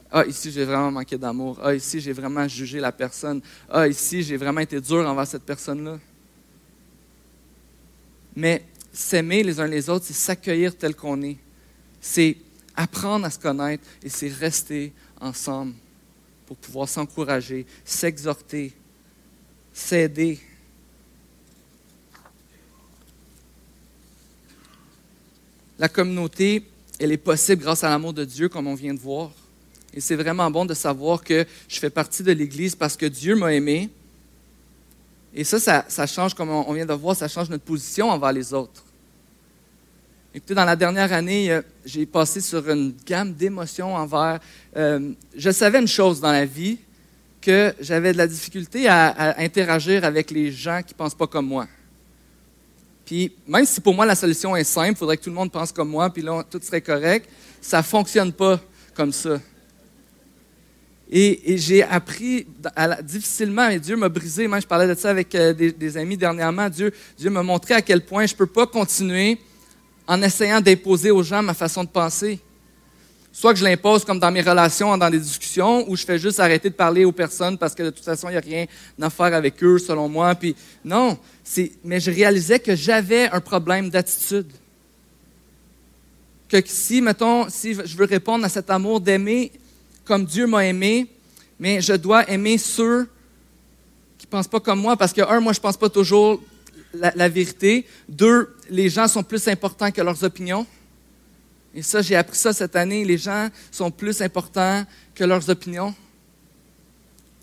ah, 0.10 0.26
ici, 0.26 0.52
j'ai 0.52 0.64
vraiment 0.64 0.92
manqué 0.92 1.18
d'amour. 1.18 1.60
Ah, 1.62 1.74
ici, 1.74 2.00
j'ai 2.00 2.14
vraiment 2.14 2.48
jugé 2.48 2.80
la 2.80 2.92
personne. 2.92 3.42
Ah, 3.70 3.88
ici, 3.88 4.24
j'ai 4.24 4.38
vraiment 4.38 4.62
été 4.62 4.80
dur 4.80 5.06
envers 5.08 5.28
cette 5.28 5.44
personne-là. 5.44 6.00
Mais 8.36 8.64
s'aimer 8.94 9.44
les 9.44 9.60
uns 9.60 9.68
les 9.68 9.90
autres, 9.90 10.06
c'est 10.06 10.14
s'accueillir 10.14 10.78
tel 10.78 10.96
qu'on 10.96 11.22
est. 11.24 11.38
C'est 12.00 12.38
apprendre 12.76 13.26
à 13.26 13.30
se 13.30 13.40
connaître 13.40 13.84
et 14.02 14.10
c'est 14.10 14.30
rester 14.30 14.94
ensemble 15.20 15.74
pour 16.46 16.56
pouvoir 16.56 16.88
s'encourager, 16.88 17.66
s'exhorter, 17.84 18.72
s'aider. 19.74 20.40
La 25.78 25.90
communauté, 25.90 26.66
elle 26.98 27.12
est 27.12 27.18
possible 27.18 27.64
grâce 27.64 27.84
à 27.84 27.90
l'amour 27.90 28.14
de 28.14 28.24
Dieu, 28.24 28.48
comme 28.48 28.68
on 28.68 28.76
vient 28.76 28.94
de 28.94 29.00
voir. 29.00 29.32
Et 29.94 30.02
c'est 30.02 30.16
vraiment 30.16 30.50
bon 30.52 30.66
de 30.66 30.74
savoir 30.74 31.24
que 31.24 31.46
je 31.68 31.80
fais 31.80 31.90
partie 31.90 32.24
de 32.24 32.32
l'Église 32.32 32.76
parce 32.76 32.96
que 32.96 33.06
Dieu 33.06 33.36
m'a 33.36 33.54
aimé. 33.54 33.90
Et 35.34 35.44
ça, 35.44 35.86
ça, 35.88 36.08
change, 36.08 36.34
comme 36.34 36.50
on 36.50 36.74
vient 36.74 36.86
de 36.86 36.94
voir, 36.94 37.16
ça 37.16 37.28
change 37.28 37.50
notre 37.50 37.64
position 37.64 38.10
envers 38.10 38.32
les 38.32 38.54
autres. 38.54 38.84
Écoutez, 40.34 40.54
dans 40.54 40.66
la 40.66 40.76
dernière 40.76 41.12
année, 41.14 41.52
euh, 41.52 41.62
j'ai 41.86 42.06
passé 42.06 42.42
sur 42.42 42.70
une 42.70 42.94
gamme 43.06 43.34
d'émotions 43.34 43.96
envers... 43.96 44.40
Euh, 44.76 45.14
je 45.36 45.50
savais 45.50 45.80
une 45.80 45.88
chose 45.88 46.20
dans 46.20 46.32
la 46.32 46.46
vie, 46.46 46.78
que 47.48 47.74
j'avais 47.80 48.12
de 48.12 48.18
la 48.18 48.28
difficulté 48.28 48.88
à, 48.90 49.40
interagir 49.40 50.04
avec 50.04 50.32
les 50.32 50.52
gens 50.52 50.82
qui 50.86 50.94
ne 50.94 50.98
pensent 50.98 51.16
pas 51.16 51.28
comme 51.28 51.48
moi. 51.48 51.66
Puis, 53.06 53.32
même 53.48 53.66
si 53.66 53.80
pour 53.80 53.94
moi 53.94 54.06
la 54.06 54.16
solution 54.16 54.54
est 54.54 54.66
simple, 54.66 54.92
il 54.92 54.98
faudrait 54.98 55.16
que 55.16 55.24
tout 55.24 55.30
le 55.30 55.36
monde 55.36 55.50
pense 55.50 55.72
comme 55.72 55.90
moi, 55.90 56.10
puis 56.10 56.22
là, 56.22 56.44
tout 56.44 56.60
serait 56.62 56.82
correct, 56.82 57.30
ça 57.62 57.78
ne 57.78 57.84
fonctionne 57.84 58.34
pas 58.34 58.60
comme 58.94 59.14
ça. 59.14 59.40
Et, 61.10 61.58
j'ai 61.58 61.84
appris 61.84 62.46
difficilement, 63.04 63.70
et 63.70 63.80
Dieu 63.80 63.96
m'a 63.96 64.10
brisé. 64.10 64.48
Moi, 64.48 64.60
je 64.60 64.68
parlais 64.68 64.88
de 64.94 65.00
ça 65.00 65.10
avec 65.10 65.34
euh, 65.36 65.54
des, 65.54 65.98
amis 65.98 66.18
dernièrement. 66.18 66.70
Dieu, 66.70 66.92
Dieu 67.18 67.30
m'a 67.30 67.44
montré 67.44 67.76
à 67.76 67.82
quel 67.82 68.04
point 68.04 68.26
je 68.26 68.34
ne 68.34 68.38
peux 68.38 68.46
pas 68.46 68.68
continuer 68.68 69.38
en 70.06 70.22
essayant 70.22 70.60
d'imposer 70.60 71.12
aux 71.12 71.24
gens 71.24 71.42
ma 71.42 71.54
façon 71.54 71.84
de 71.84 71.90
penser. 71.90 72.40
Soit 73.32 73.54
que 73.54 73.60
je 73.60 73.64
l'impose 73.64 74.04
comme 74.04 74.20
dans 74.20 74.32
mes 74.32 74.42
relations, 74.42 74.98
dans 74.98 75.10
des 75.10 75.20
discussions, 75.20 75.90
ou 75.90 75.96
je 75.96 76.04
fais 76.04 76.18
juste 76.18 76.40
arrêter 76.40 76.70
de 76.70 76.76
parler 76.76 77.06
aux 77.06 77.12
personnes 77.12 77.58
parce 77.58 77.74
que 77.76 77.84
de 77.84 77.90
toute 77.92 78.04
façon, 78.04 78.28
il 78.28 78.32
n'y 78.32 78.38
a 78.38 78.42
rien 78.42 78.66
à 79.02 79.10
faire 79.10 79.34
avec 79.34 79.64
eux, 79.64 79.78
selon 79.78 80.10
moi. 80.10 80.36
Puis 80.36 80.56
non, 80.84 81.18
mais 81.86 82.00
je 82.02 82.12
réalisais 82.12 82.60
que 82.60 82.76
j'avais 82.76 83.30
un 83.30 83.40
problème 83.40 83.90
d'attitude. 83.90 84.52
Que 86.50 86.58
si, 86.66 87.02
mettons, 87.02 87.48
si 87.48 87.76
je 87.76 87.96
veux 87.96 88.06
répondre 88.06 88.44
à 88.44 88.50
cet 88.50 88.70
amour 88.70 89.00
d'aimer 89.00 89.52
comme 90.08 90.26
Dieu 90.26 90.48
m'a 90.48 90.66
aimé, 90.66 91.08
mais 91.60 91.82
je 91.82 91.94
dois 91.94 92.28
aimer 92.30 92.58
ceux 92.58 93.08
qui 94.18 94.26
ne 94.26 94.32
pensent 94.32 94.48
pas 94.48 94.62
comme 94.62 94.80
moi, 94.80 94.96
parce 94.96 95.14
que, 95.14 95.22
un, 95.22 95.40
moi, 95.42 95.54
je 95.54 95.60
ne 95.60 95.64
pense 95.64 95.78
pas 95.78 95.90
toujours 95.90 96.42
la, 96.94 97.30
vérité. 97.30 97.86
Deux, 98.08 98.56
les 98.70 98.90
gens 98.90 99.08
sont 99.08 99.22
plus 99.22 99.48
importants 99.48 99.92
que 99.92 100.02
leurs 100.02 100.24
opinions. 100.24 100.66
Et 101.76 101.82
ça, 101.82 102.02
j'ai 102.02 102.16
appris 102.16 102.38
ça 102.38 102.54
cette 102.54 102.76
année. 102.76 103.04
Les 103.04 103.18
gens 103.18 103.50
sont 103.70 103.92
plus 103.92 104.22
importants 104.22 104.86
que 105.14 105.24
leurs 105.24 105.50
opinions. 105.50 105.94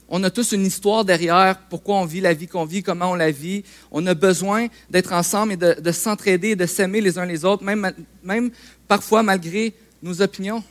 On 0.09 0.22
a 0.24 0.31
tous 0.31 0.53
une 0.53 0.66
histoire 0.66 1.05
derrière 1.05 1.59
pourquoi 1.68 1.96
on 1.96 2.05
vit 2.05 2.20
la 2.20 2.35
vie 2.35 2.46
qu'on 2.46 2.64
vit, 2.64 2.83
comment 2.83 3.12
on 3.12 3.14
la 3.14 3.31
vit. 3.31 3.62
On 3.90 4.05
a 4.07 4.14
besoin 4.14 4.68
d'être 4.90 5.12
ensemble 5.12 5.53
et 5.53 5.57
de, 5.57 5.92
s'entraider, 5.92 6.57
de 6.57 6.66
s'aimer 6.66 7.00
les 7.00 7.18
uns 7.18 7.27
les 7.27 7.44
autres, 7.44 7.62
même, 7.62 7.92
même 8.22 8.50
parfois 8.88 9.22
malgré 9.22 9.74
nos 10.03 10.20
opinions 10.20 10.62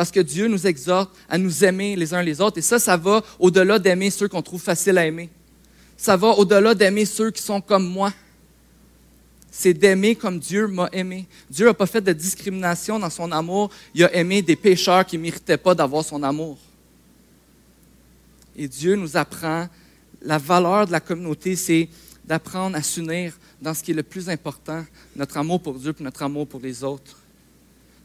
parce 0.00 0.10
que 0.10 0.20
Dieu 0.20 0.48
nous 0.48 0.66
exhorte 0.66 1.14
à 1.28 1.36
nous 1.36 1.62
aimer 1.62 1.94
les 1.94 2.14
uns 2.14 2.22
les 2.22 2.40
autres. 2.40 2.56
Et 2.56 2.62
ça, 2.62 2.78
ça 2.78 2.96
va 2.96 3.22
au-delà 3.38 3.78
d'aimer 3.78 4.08
ceux 4.08 4.28
qu'on 4.28 4.40
trouve 4.40 4.62
faciles 4.62 4.96
à 4.96 5.06
aimer. 5.06 5.28
Ça 5.94 6.16
va 6.16 6.28
au-delà 6.28 6.74
d'aimer 6.74 7.04
ceux 7.04 7.30
qui 7.30 7.42
sont 7.42 7.60
comme 7.60 7.86
moi. 7.86 8.10
C'est 9.50 9.74
d'aimer 9.74 10.14
comme 10.14 10.38
Dieu 10.38 10.66
m'a 10.68 10.88
aimé. 10.90 11.26
Dieu 11.50 11.66
n'a 11.66 11.74
pas 11.74 11.84
fait 11.84 12.00
de 12.00 12.14
discrimination 12.14 12.98
dans 12.98 13.10
son 13.10 13.30
amour. 13.30 13.68
Il 13.94 14.04
a 14.04 14.14
aimé 14.14 14.40
des 14.40 14.56
pécheurs 14.56 15.04
qui 15.04 15.18
ne 15.18 15.22
méritaient 15.24 15.58
pas 15.58 15.74
d'avoir 15.74 16.02
son 16.02 16.22
amour. 16.22 16.56
Et 18.56 18.68
Dieu 18.68 18.96
nous 18.96 19.18
apprend, 19.18 19.68
la 20.22 20.38
valeur 20.38 20.86
de 20.86 20.92
la 20.92 21.00
communauté, 21.00 21.56
c'est 21.56 21.90
d'apprendre 22.24 22.74
à 22.74 22.82
s'unir 22.82 23.38
dans 23.60 23.74
ce 23.74 23.82
qui 23.82 23.90
est 23.90 23.94
le 23.94 24.02
plus 24.02 24.30
important, 24.30 24.82
notre 25.14 25.36
amour 25.36 25.60
pour 25.60 25.74
Dieu 25.74 25.94
et 26.00 26.02
notre 26.02 26.22
amour 26.22 26.46
pour 26.46 26.60
les 26.60 26.82
autres 26.82 27.19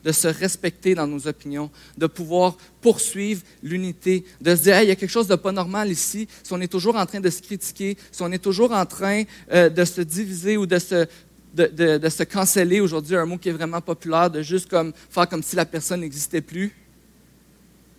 de 0.05 0.11
se 0.11 0.27
respecter 0.27 0.93
dans 0.93 1.07
nos 1.07 1.27
opinions, 1.27 1.71
de 1.97 2.05
pouvoir 2.05 2.55
poursuivre 2.79 3.41
l'unité, 3.63 4.23
de 4.39 4.55
se 4.55 4.61
dire, 4.61 4.81
il 4.83 4.87
y 4.87 4.91
a 4.91 4.95
quelque 4.95 5.09
chose 5.09 5.27
de 5.27 5.35
pas 5.35 5.51
normal 5.51 5.91
ici, 5.91 6.27
si 6.43 6.53
on 6.53 6.61
est 6.61 6.71
toujours 6.71 6.95
en 6.95 7.07
train 7.07 7.19
de 7.19 7.29
se 7.29 7.41
critiquer, 7.41 7.97
si 8.11 8.21
on 8.21 8.31
est 8.31 8.39
toujours 8.39 8.71
en 8.71 8.85
train 8.85 9.23
euh, 9.51 9.67
de 9.67 9.83
se 9.83 10.01
diviser 10.01 10.57
ou 10.57 10.67
de 10.67 10.77
se, 10.77 11.07
de, 11.55 11.97
de, 11.97 12.09
se 12.09 12.21
canceller, 12.21 12.81
aujourd'hui 12.81 13.15
un 13.15 13.25
mot 13.25 13.39
qui 13.39 13.49
est 13.49 13.53
vraiment 13.53 13.81
populaire, 13.81 14.29
de 14.29 14.43
juste 14.43 14.69
comme 14.69 14.93
faire 15.09 15.27
comme 15.27 15.41
si 15.41 15.55
la 15.55 15.65
personne 15.65 16.01
n'existait 16.01 16.41
plus. 16.41 16.71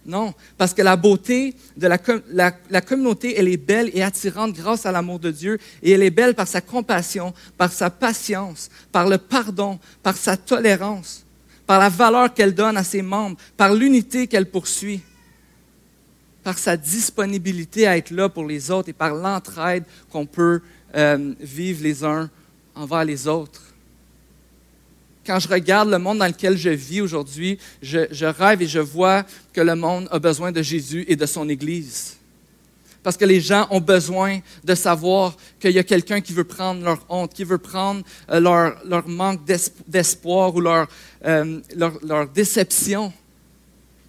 Non, 0.05 0.33
parce 0.57 0.73
que 0.73 0.83
la 0.83 0.95
beauté 0.95 1.57
de 1.77 1.89
la, 1.89 1.99
la, 2.31 2.53
la, 2.71 2.81
communauté, 2.81 3.35
elle 3.37 3.49
est 3.49 3.57
belle 3.57 3.91
et 3.93 4.05
attirante 4.05 4.53
grâce 4.53 4.87
à 4.87 4.93
l'amour 4.93 5.19
de 5.19 5.33
Dieu, 5.33 5.59
et 5.83 5.91
elle 5.91 6.05
est 6.05 6.11
belle 6.11 6.37
par 6.37 6.47
sa 6.47 6.61
compassion, 6.61 7.35
par 7.59 7.73
sa 7.73 7.91
patience, 7.91 8.71
par 8.93 9.09
le 9.09 9.19
pardon, 9.19 9.81
par 10.05 10.17
sa 10.17 10.37
tolérance 10.37 11.26
par 11.67 11.81
la 11.81 11.89
valeur 11.89 12.33
qu'elle 12.33 12.55
donne 12.55 12.77
à 12.77 12.85
ses 12.85 13.03
membres, 13.03 13.37
par 13.57 13.75
l'unité 13.75 14.27
qu'elle 14.27 14.47
poursuit, 14.47 15.01
par 16.43 16.59
sa 16.59 16.77
disponibilité 16.77 17.87
à 17.87 17.97
être 17.97 18.11
là 18.11 18.29
pour 18.29 18.45
les 18.45 18.71
autres 18.71 18.89
et 18.89 18.93
par 18.93 19.15
l'entraide 19.15 19.85
qu'on 20.11 20.27
peut 20.27 20.61
euh, 20.95 21.35
vivre 21.41 21.83
les 21.83 22.05
uns 22.05 22.31
envers 22.75 23.05
les 23.05 23.27
autres. 23.27 23.63
Quand 25.27 25.41
je 25.41 25.49
regarde 25.49 25.91
le 25.91 25.99
monde 25.99 26.19
dans 26.19 26.27
lequel 26.29 26.57
je 26.57 26.71
vis 26.71 27.01
aujourd'hui, 27.01 27.59
je, 27.83 28.07
je 28.13 28.27
rêve 28.27 28.63
et 28.63 28.69
je 28.69 28.79
vois 28.79 29.25
que 29.53 29.61
le 29.61 29.75
monde 29.75 30.07
a 30.13 30.21
besoin 30.21 30.53
de 30.53 30.63
Jésus 30.63 31.05
et 31.09 31.17
de 31.17 31.27
son 31.27 31.49
Église 31.49 32.17
parce 33.07 33.17
que 33.17 33.25
les 33.25 33.41
gens 33.41 33.69
ont 33.71 33.81
besoin 33.81 34.41
de 34.65 34.75
savoir 34.75 35.37
qu'il 35.61 35.71
y 35.71 35.79
a 35.79 35.85
quelqu'un 35.85 36.21
qui 36.21 36.33
veut 36.33 36.43
prendre 36.43 36.83
leur 36.83 37.07
honte, 37.09 37.33
qui 37.33 37.45
veut 37.45 37.57
prendre 37.57 38.03
euh, 38.33 38.41
leur, 38.41 38.85
leur 38.85 39.07
manque 39.07 39.43
d'espoir 39.87 40.53
ou 40.57 40.61
leur, 40.61 40.89
euh, 41.25 41.61
leur, 41.77 42.27
déception. 42.27 43.13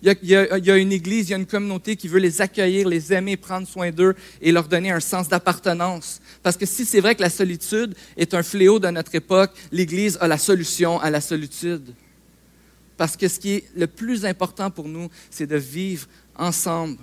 Il 0.02 0.18
y, 0.24 0.36
a, 0.36 0.78
une 0.78 0.92
église, 0.92 1.28
il 1.28 1.32
y 1.34 1.34
a 1.36 1.38
une 1.38 1.46
communauté 1.46 1.96
qui 1.96 2.08
veut 2.08 2.18
les 2.18 2.42
accueillir, 2.42 2.88
les 2.88 3.14
aimer, 3.14 3.38
prendre 3.38 3.68
soin 3.68 3.92
d'eux 3.92 4.16
et 4.42 4.52
leur 4.52 4.68
donner 4.68 4.90
un 4.90 5.00
sens 5.00 5.30
d'appartenance. 5.30 6.20
Parce 6.42 6.58
que 6.58 6.66
si 6.66 6.84
c'est 6.84 7.00
vrai 7.00 7.14
que 7.14 7.22
la 7.22 7.30
solitude 7.30 7.94
est 8.18 8.34
un 8.34 8.42
fléau 8.42 8.80
de 8.80 8.90
notre 8.90 9.14
époque, 9.14 9.52
l'Église 9.72 10.18
a 10.20 10.28
la 10.28 10.40
solution 10.40 11.00
à 11.00 11.12
la 11.12 11.22
solitude. 11.22 11.94
Parce 12.98 13.16
que 13.16 13.28
ce 13.28 13.40
qui 13.40 13.52
est 13.58 13.64
le 13.76 13.86
plus 13.86 14.26
important 14.26 14.72
pour 14.72 14.88
nous, 14.88 15.08
c'est 15.30 15.46
de 15.46 15.58
vivre 15.58 16.08
ensemble. 16.36 16.98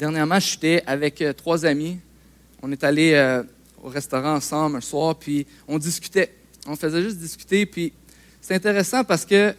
Dernièrement, 0.00 0.40
j'étais 0.40 0.82
avec 0.86 1.20
euh, 1.20 1.34
trois 1.34 1.66
amis. 1.66 1.98
On 2.62 2.72
est 2.72 2.82
allé 2.84 3.12
euh, 3.12 3.42
au 3.82 3.88
restaurant 3.88 4.32
ensemble 4.36 4.76
un 4.76 4.80
soir, 4.80 5.14
puis 5.14 5.46
on 5.68 5.76
discutait. 5.76 6.32
On 6.66 6.74
faisait 6.74 7.02
juste 7.02 7.18
discuter, 7.18 7.66
puis 7.66 7.92
c'est 8.40 8.54
intéressant 8.54 9.04
parce 9.04 9.26
que 9.26 9.54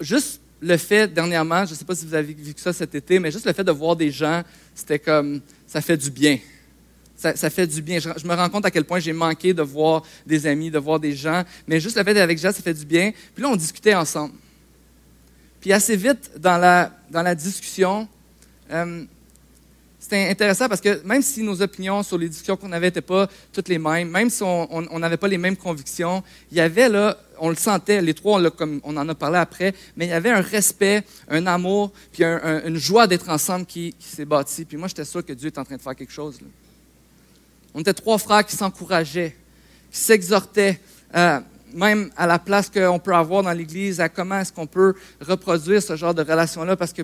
juste 0.00 0.40
le 0.62 0.78
fait, 0.78 1.12
dernièrement, 1.12 1.66
je 1.66 1.72
ne 1.72 1.76
sais 1.76 1.84
pas 1.84 1.94
si 1.94 2.06
vous 2.06 2.14
avez 2.14 2.32
vu 2.32 2.54
ça 2.56 2.72
cet 2.72 2.94
été, 2.94 3.18
mais 3.18 3.30
juste 3.30 3.44
le 3.44 3.52
fait 3.52 3.64
de 3.64 3.70
voir 3.70 3.96
des 3.96 4.10
gens, 4.10 4.42
c'était 4.74 4.98
comme, 4.98 5.42
ça 5.66 5.82
fait 5.82 5.98
du 5.98 6.10
bien. 6.10 6.38
Ça, 7.14 7.50
fait 7.50 7.66
du 7.66 7.82
bien. 7.82 7.98
Je, 7.98 8.26
me 8.26 8.34
rends 8.34 8.48
compte 8.48 8.64
à 8.64 8.70
quel 8.70 8.84
point 8.84 8.98
j'ai 8.98 9.12
manqué 9.12 9.52
de 9.52 9.62
voir 9.62 10.04
des 10.26 10.46
amis, 10.46 10.70
de 10.70 10.78
voir 10.78 10.98
des 10.98 11.14
gens, 11.14 11.44
mais 11.66 11.80
juste 11.80 11.98
le 11.98 12.04
fait 12.04 12.14
d'être 12.14 12.22
avec 12.22 12.38
gens, 12.38 12.50
ça 12.50 12.62
fait 12.62 12.74
du 12.74 12.86
bien. 12.86 13.12
Puis 13.34 13.42
là, 13.42 13.50
on 13.50 13.56
discutait 13.56 13.94
ensemble. 13.94 14.34
Puis 15.60 15.70
assez 15.70 15.96
vite, 15.96 16.30
dans 16.38 16.56
la, 16.56 16.92
dans 17.10 17.22
la 17.22 17.34
discussion, 17.34 18.08
euh, 18.70 19.04
c'était 20.04 20.28
intéressant 20.28 20.68
parce 20.68 20.82
que 20.82 21.00
même 21.02 21.22
si 21.22 21.42
nos 21.42 21.62
opinions 21.62 22.02
sur 22.02 22.18
les 22.18 22.28
discussions 22.28 22.58
qu'on 22.58 22.72
avait 22.72 22.88
n'étaient 22.88 23.00
pas 23.00 23.26
toutes 23.54 23.70
les 23.70 23.78
mêmes, 23.78 24.10
même 24.10 24.28
si 24.28 24.42
on 24.42 24.98
n'avait 24.98 25.16
pas 25.16 25.28
les 25.28 25.38
mêmes 25.38 25.56
convictions, 25.56 26.22
il 26.50 26.58
y 26.58 26.60
avait 26.60 26.90
là, 26.90 27.16
on 27.38 27.48
le 27.48 27.56
sentait, 27.56 28.02
les 28.02 28.12
trois, 28.12 28.38
on, 28.38 28.50
comme 28.50 28.82
on 28.84 28.94
en 28.98 29.08
a 29.08 29.14
parlé 29.14 29.38
après, 29.38 29.72
mais 29.96 30.04
il 30.04 30.10
y 30.10 30.12
avait 30.12 30.28
un 30.28 30.42
respect, 30.42 31.04
un 31.26 31.46
amour, 31.46 31.90
puis 32.12 32.22
une 32.22 32.76
joie 32.76 33.06
d'être 33.06 33.30
ensemble 33.30 33.64
qui, 33.64 33.94
s'est 33.98 34.26
bâtie. 34.26 34.66
Puis 34.66 34.76
moi, 34.76 34.88
j'étais 34.88 35.06
sûr 35.06 35.24
que 35.24 35.32
Dieu 35.32 35.46
est 35.46 35.56
en 35.56 35.64
train 35.64 35.76
de 35.76 35.80
faire 35.80 35.96
quelque 35.96 36.12
chose. 36.12 36.38
On 37.72 37.80
était 37.80 37.94
trois 37.94 38.18
frères 38.18 38.44
qui 38.44 38.56
s'encourageaient, 38.56 39.34
qui 39.90 39.98
s'exhortaient. 39.98 40.80
Euh, 41.16 41.40
même 41.74 42.10
à 42.16 42.26
la 42.26 42.38
place 42.38 42.70
qu'on 42.70 42.98
peut 42.98 43.14
avoir 43.14 43.42
dans 43.42 43.52
l'Église, 43.52 44.00
à 44.00 44.08
comment 44.08 44.38
est-ce 44.38 44.52
qu'on 44.52 44.66
peut 44.66 44.94
reproduire 45.20 45.82
ce 45.82 45.96
genre 45.96 46.14
de 46.14 46.22
relation-là, 46.22 46.76
parce 46.76 46.92
que 46.92 47.02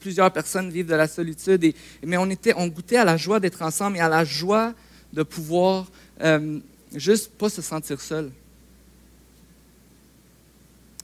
plusieurs 0.00 0.32
personnes 0.32 0.70
vivent 0.70 0.86
de 0.86 0.94
la 0.94 1.06
solitude. 1.06 1.72
Mais 2.04 2.16
on, 2.16 2.28
était, 2.30 2.54
on 2.56 2.66
goûtait 2.66 2.96
à 2.96 3.04
la 3.04 3.16
joie 3.16 3.38
d'être 3.38 3.62
ensemble 3.62 3.98
et 3.98 4.00
à 4.00 4.08
la 4.08 4.24
joie 4.24 4.72
de 5.12 5.22
pouvoir 5.22 5.86
euh, 6.22 6.58
juste 6.94 7.32
pas 7.32 7.48
se 7.48 7.62
sentir 7.62 8.00
seul. 8.00 8.30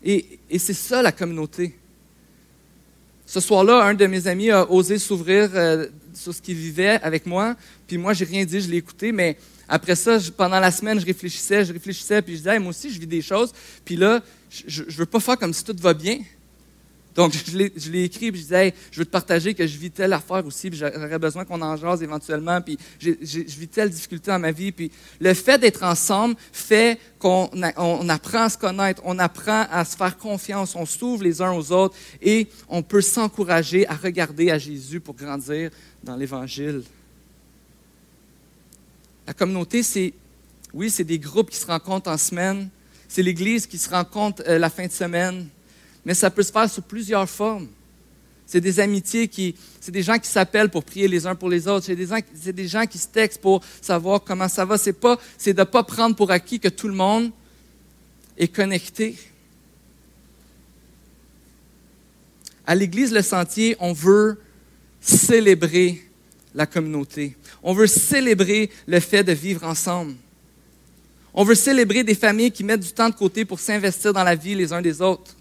Et 0.04 0.40
c'est 0.58 0.74
ça 0.74 1.00
la 1.00 1.12
communauté. 1.12 1.76
Ce 3.32 3.40
soir-là, 3.40 3.82
un 3.86 3.94
de 3.94 4.06
mes 4.06 4.26
amis 4.26 4.50
a 4.50 4.70
osé 4.70 4.98
s'ouvrir 4.98 5.48
euh, 5.54 5.86
sur 6.12 6.34
ce 6.34 6.42
qu'il 6.42 6.54
vivait 6.54 7.00
avec 7.02 7.24
moi, 7.24 7.56
puis 7.86 7.96
moi, 7.96 8.12
j'ai 8.12 8.26
rien 8.26 8.44
dit, 8.44 8.60
je 8.60 8.68
l'ai 8.68 8.76
écouté, 8.76 9.10
mais 9.10 9.38
après 9.66 9.94
ça, 9.94 10.18
pendant 10.36 10.60
la 10.60 10.70
semaine, 10.70 11.00
je 11.00 11.06
réfléchissais, 11.06 11.64
je 11.64 11.72
réfléchissais, 11.72 12.20
puis 12.20 12.34
je 12.34 12.40
disais, 12.40 12.58
moi 12.58 12.68
aussi, 12.68 12.90
je 12.90 13.00
vis 13.00 13.06
des 13.06 13.22
choses. 13.22 13.54
Puis 13.86 13.96
là, 13.96 14.20
je 14.50 14.82
ne 14.82 14.90
veux 14.90 15.06
pas 15.06 15.18
faire 15.18 15.38
comme 15.38 15.54
si 15.54 15.64
tout 15.64 15.74
va 15.80 15.94
bien. 15.94 16.18
Donc, 17.14 17.34
je 17.46 17.90
l'ai 17.90 18.04
écrit, 18.04 18.32
puis 18.32 18.40
je 18.40 18.44
disais, 18.44 18.74
je 18.90 18.98
veux 18.98 19.04
te 19.04 19.10
partager 19.10 19.54
que 19.54 19.66
je 19.66 19.76
vis 19.76 19.90
telle 19.90 20.12
affaire 20.12 20.44
aussi, 20.46 20.70
puis 20.70 20.78
j'aurais 20.78 21.18
besoin 21.18 21.44
qu'on 21.44 21.60
en 21.60 21.76
jase 21.76 22.02
éventuellement, 22.02 22.60
puis 22.60 22.78
je 22.98 23.10
vis 23.10 23.68
telle 23.68 23.90
difficulté 23.90 24.30
dans 24.30 24.38
ma 24.38 24.50
vie. 24.50 24.72
Puis 24.72 24.90
le 25.20 25.34
fait 25.34 25.58
d'être 25.58 25.82
ensemble 25.82 26.36
fait 26.52 26.98
qu'on 27.18 27.50
on 27.76 28.08
apprend 28.08 28.44
à 28.44 28.48
se 28.48 28.56
connaître, 28.56 29.02
on 29.04 29.18
apprend 29.18 29.66
à 29.70 29.84
se 29.84 29.96
faire 29.96 30.16
confiance, 30.16 30.74
on 30.74 30.86
s'ouvre 30.86 31.22
les 31.22 31.42
uns 31.42 31.52
aux 31.52 31.70
autres 31.72 31.94
et 32.22 32.48
on 32.68 32.82
peut 32.82 33.02
s'encourager 33.02 33.86
à 33.88 33.94
regarder 33.94 34.50
à 34.50 34.58
Jésus 34.58 35.00
pour 35.00 35.14
grandir 35.14 35.70
dans 36.02 36.16
l'Évangile. 36.16 36.82
La 39.26 39.34
communauté, 39.34 39.82
c'est, 39.82 40.14
oui, 40.72 40.90
c'est 40.90 41.04
des 41.04 41.18
groupes 41.18 41.50
qui 41.50 41.58
se 41.58 41.66
rencontrent 41.66 42.10
en 42.10 42.18
semaine, 42.18 42.68
c'est 43.06 43.22
l'Église 43.22 43.66
qui 43.66 43.78
se 43.78 43.90
rencontre 43.90 44.42
euh, 44.48 44.58
la 44.58 44.70
fin 44.70 44.86
de 44.86 44.92
semaine, 44.92 45.46
mais 46.04 46.14
ça 46.14 46.30
peut 46.30 46.42
se 46.42 46.52
faire 46.52 46.68
sous 46.68 46.82
plusieurs 46.82 47.28
formes. 47.28 47.68
C'est 48.46 48.60
des 48.60 48.80
amitiés 48.80 49.28
qui, 49.28 49.54
c'est 49.80 49.92
des 49.92 50.02
gens 50.02 50.18
qui 50.18 50.28
s'appellent 50.28 50.68
pour 50.68 50.84
prier 50.84 51.08
les 51.08 51.26
uns 51.26 51.34
pour 51.34 51.48
les 51.48 51.68
autres. 51.68 51.86
C'est 51.86 51.96
des, 51.96 52.68
gens, 52.68 52.86
qui 52.86 52.98
se 52.98 53.06
textent 53.06 53.40
pour 53.40 53.62
savoir 53.80 54.22
comment 54.22 54.48
ça 54.48 54.64
va. 54.64 54.76
C'est 54.76 54.92
pas, 54.92 55.18
c'est 55.38 55.54
de 55.54 55.62
pas 55.62 55.82
prendre 55.84 56.14
pour 56.14 56.30
acquis 56.30 56.60
que 56.60 56.68
tout 56.68 56.88
le 56.88 56.94
monde 56.94 57.30
est 58.36 58.48
connecté. 58.48 59.16
À 62.66 62.74
l'Église 62.74 63.12
Le 63.12 63.22
Sentier, 63.22 63.76
on 63.80 63.92
veut 63.92 64.38
célébrer 65.00 66.02
la 66.54 66.66
communauté. 66.66 67.36
On 67.62 67.72
veut 67.72 67.86
célébrer 67.86 68.70
le 68.86 69.00
fait 69.00 69.24
de 69.24 69.32
vivre 69.32 69.64
ensemble. 69.64 70.14
On 71.34 71.44
veut 71.44 71.54
célébrer 71.54 72.04
des 72.04 72.14
familles 72.14 72.52
qui 72.52 72.64
mettent 72.64 72.80
du 72.80 72.92
temps 72.92 73.08
de 73.08 73.14
côté 73.14 73.44
pour 73.44 73.58
s'investir 73.58 74.12
dans 74.12 74.24
la 74.24 74.34
vie 74.34 74.54
les 74.54 74.72
uns 74.72 74.82
des 74.82 75.00
autres. 75.00 75.34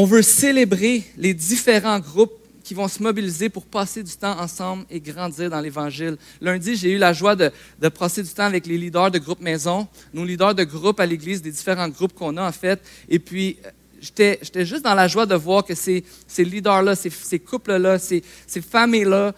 On 0.00 0.04
veut 0.04 0.22
célébrer 0.22 1.02
les 1.16 1.34
différents 1.34 1.98
groupes 1.98 2.38
qui 2.62 2.72
vont 2.72 2.86
se 2.86 3.02
mobiliser 3.02 3.48
pour 3.48 3.64
passer 3.64 4.04
du 4.04 4.12
temps 4.12 4.38
ensemble 4.38 4.84
et 4.90 5.00
grandir 5.00 5.50
dans 5.50 5.58
l'Évangile. 5.58 6.16
Lundi, 6.40 6.76
j'ai 6.76 6.92
eu 6.92 6.98
la 6.98 7.12
joie 7.12 7.34
de, 7.34 7.50
passer 7.88 8.22
du 8.22 8.28
temps 8.28 8.44
avec 8.44 8.68
les 8.68 8.78
leaders 8.78 9.10
de 9.10 9.18
groupe 9.18 9.40
maison, 9.40 9.88
nos 10.14 10.24
leaders 10.24 10.54
de 10.54 10.62
groupe 10.62 11.00
à 11.00 11.06
l'Église, 11.06 11.42
des 11.42 11.50
différents 11.50 11.88
groupes 11.88 12.14
qu'on 12.14 12.36
a 12.36 12.46
en 12.46 12.52
fait. 12.52 12.80
Et 13.08 13.18
puis, 13.18 13.58
j'étais 14.00 14.38
juste 14.64 14.84
dans 14.84 14.94
la 14.94 15.08
joie 15.08 15.26
de 15.26 15.34
voir 15.34 15.64
que 15.64 15.74
ces, 15.74 16.04
leaders-là, 16.38 16.94
ces, 16.94 17.40
couples-là, 17.40 17.98
ces, 17.98 18.22
familles-là 18.70 19.34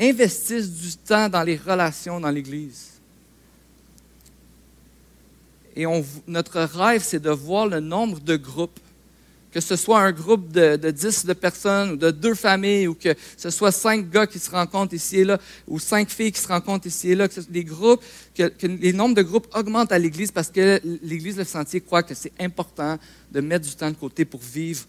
investissent 0.00 0.72
du 0.72 0.96
temps 0.96 1.28
dans 1.28 1.42
les 1.42 1.56
relations 1.58 2.20
dans 2.20 2.30
l'Église. 2.30 2.92
Et 5.76 5.84
notre 6.26 6.60
rêve, 6.62 7.02
c'est 7.04 7.20
de 7.20 7.28
voir 7.28 7.66
le 7.66 7.80
nombre 7.80 8.18
de 8.20 8.36
groupes, 8.36 8.80
que 9.54 9.60
ce 9.60 9.76
soit 9.76 10.00
un 10.00 10.10
groupe 10.10 10.50
de, 10.50 10.74
de 10.74 10.90
10 10.90 11.26
de 11.26 11.32
personnes 11.32 11.92
ou 11.92 11.96
de 11.96 12.10
deux 12.10 12.34
familles, 12.34 12.88
ou 12.88 12.94
que 12.94 13.14
ce 13.36 13.50
soit 13.50 13.70
cinq 13.70 14.10
gars 14.10 14.26
qui 14.26 14.40
se 14.40 14.50
rencontrent 14.50 14.94
ici 14.94 15.20
et 15.20 15.24
là, 15.24 15.38
ou 15.68 15.78
cinq 15.78 16.10
filles 16.10 16.32
qui 16.32 16.40
se 16.40 16.48
rencontrent 16.48 16.88
ici 16.88 17.12
et 17.12 17.14
là, 17.14 17.28
que 17.28 17.40
les 17.52 17.62
groupes, 17.62 18.02
que, 18.34 18.50
les 18.66 18.92
nombres 18.92 19.14
de 19.14 19.22
groupes 19.22 19.46
augmentent 19.54 19.92
à 19.92 19.98
l'Église 20.00 20.32
parce 20.32 20.50
que 20.50 20.80
l'Église 21.04 21.36
Le 21.36 21.44
Sentier 21.44 21.80
croit 21.80 22.02
que 22.02 22.14
c'est 22.14 22.32
important 22.40 22.98
de 23.30 23.40
mettre 23.40 23.64
du 23.64 23.76
temps 23.76 23.88
de 23.88 23.96
côté 23.96 24.24
pour 24.24 24.40
vivre 24.40 24.86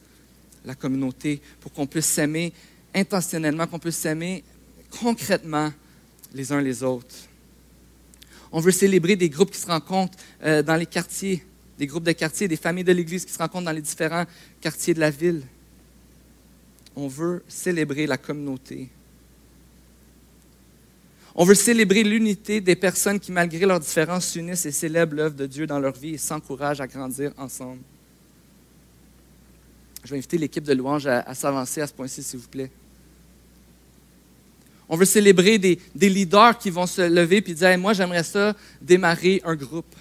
la 0.65 0.73
communauté, 0.73 1.39
pour 1.61 1.71
qu'on 1.71 1.85
puisse 1.85 2.07
s'aimer 2.07 2.51
intentionnellement, 2.95 3.67
qu'on 3.67 3.77
puisse 3.77 3.97
s'aimer 3.97 4.43
concrètement 4.99 5.71
les 6.33 6.51
uns 6.51 6.61
les 6.61 6.81
autres. 6.81 7.15
On 8.51 8.61
veut 8.61 8.71
célébrer 8.71 9.15
des 9.15 9.29
groupes 9.29 9.51
qui 9.51 9.59
se 9.59 9.67
rencontrent 9.67 10.17
euh, 10.43 10.63
dans 10.63 10.75
les 10.75 10.87
quartiers, 10.87 11.45
des 11.77 11.87
groupes 11.87 12.03
de 12.03 12.11
quartiers, 12.11 12.47
des 12.47 12.55
familles 12.55 12.83
de 12.83 12.91
l'Église 12.91 13.25
qui 13.25 13.33
se 13.33 13.37
rencontrent 13.37 13.65
dans 13.65 13.71
les 13.71 13.81
différents 13.81 14.25
quartiers 14.61 14.93
de 14.93 14.99
la 14.99 15.09
ville. 15.09 15.43
On 16.95 17.07
veut 17.07 17.43
célébrer 17.47 18.07
la 18.07 18.17
communauté. 18.17 18.89
On 21.35 21.43
veut 21.43 21.55
célébrer 21.55 22.03
l'unité 22.03 22.61
des 22.61 22.77
personnes 22.77 23.19
qui, 23.19 23.31
malgré 23.33 23.65
leurs 23.65 23.81
différences, 23.81 24.29
s'unissent 24.29 24.65
et 24.65 24.71
célèbrent 24.71 25.15
l'œuvre 25.15 25.35
de 25.35 25.45
Dieu 25.45 25.67
dans 25.67 25.79
leur 25.79 25.93
vie 25.93 26.13
et 26.13 26.17
s'encouragent 26.17 26.79
à 26.79 26.87
grandir 26.87 27.33
ensemble. 27.37 27.81
Je 30.05 30.11
vais 30.11 30.17
inviter 30.17 30.37
l'équipe 30.37 30.63
de 30.63 30.73
louange 30.73 31.07
à, 31.07 31.21
à 31.21 31.33
s'avancer 31.33 31.81
à 31.81 31.87
ce 31.87 31.93
point-ci, 31.93 32.23
s'il 32.23 32.39
vous 32.39 32.47
plaît. 32.47 32.71
On 34.87 34.97
veut 34.97 35.05
célébrer 35.05 35.57
des, 35.57 35.79
leaders 35.95 36.57
qui 36.57 36.69
vont 36.69 36.85
se 36.85 37.01
lever 37.01 37.37
et 37.37 37.53
dire 37.53 37.77
Moi, 37.77 37.93
j'aimerais 37.93 38.23
ça 38.23 38.55
démarrer 38.81 39.41
un 39.43 39.55
groupe. 39.55 39.95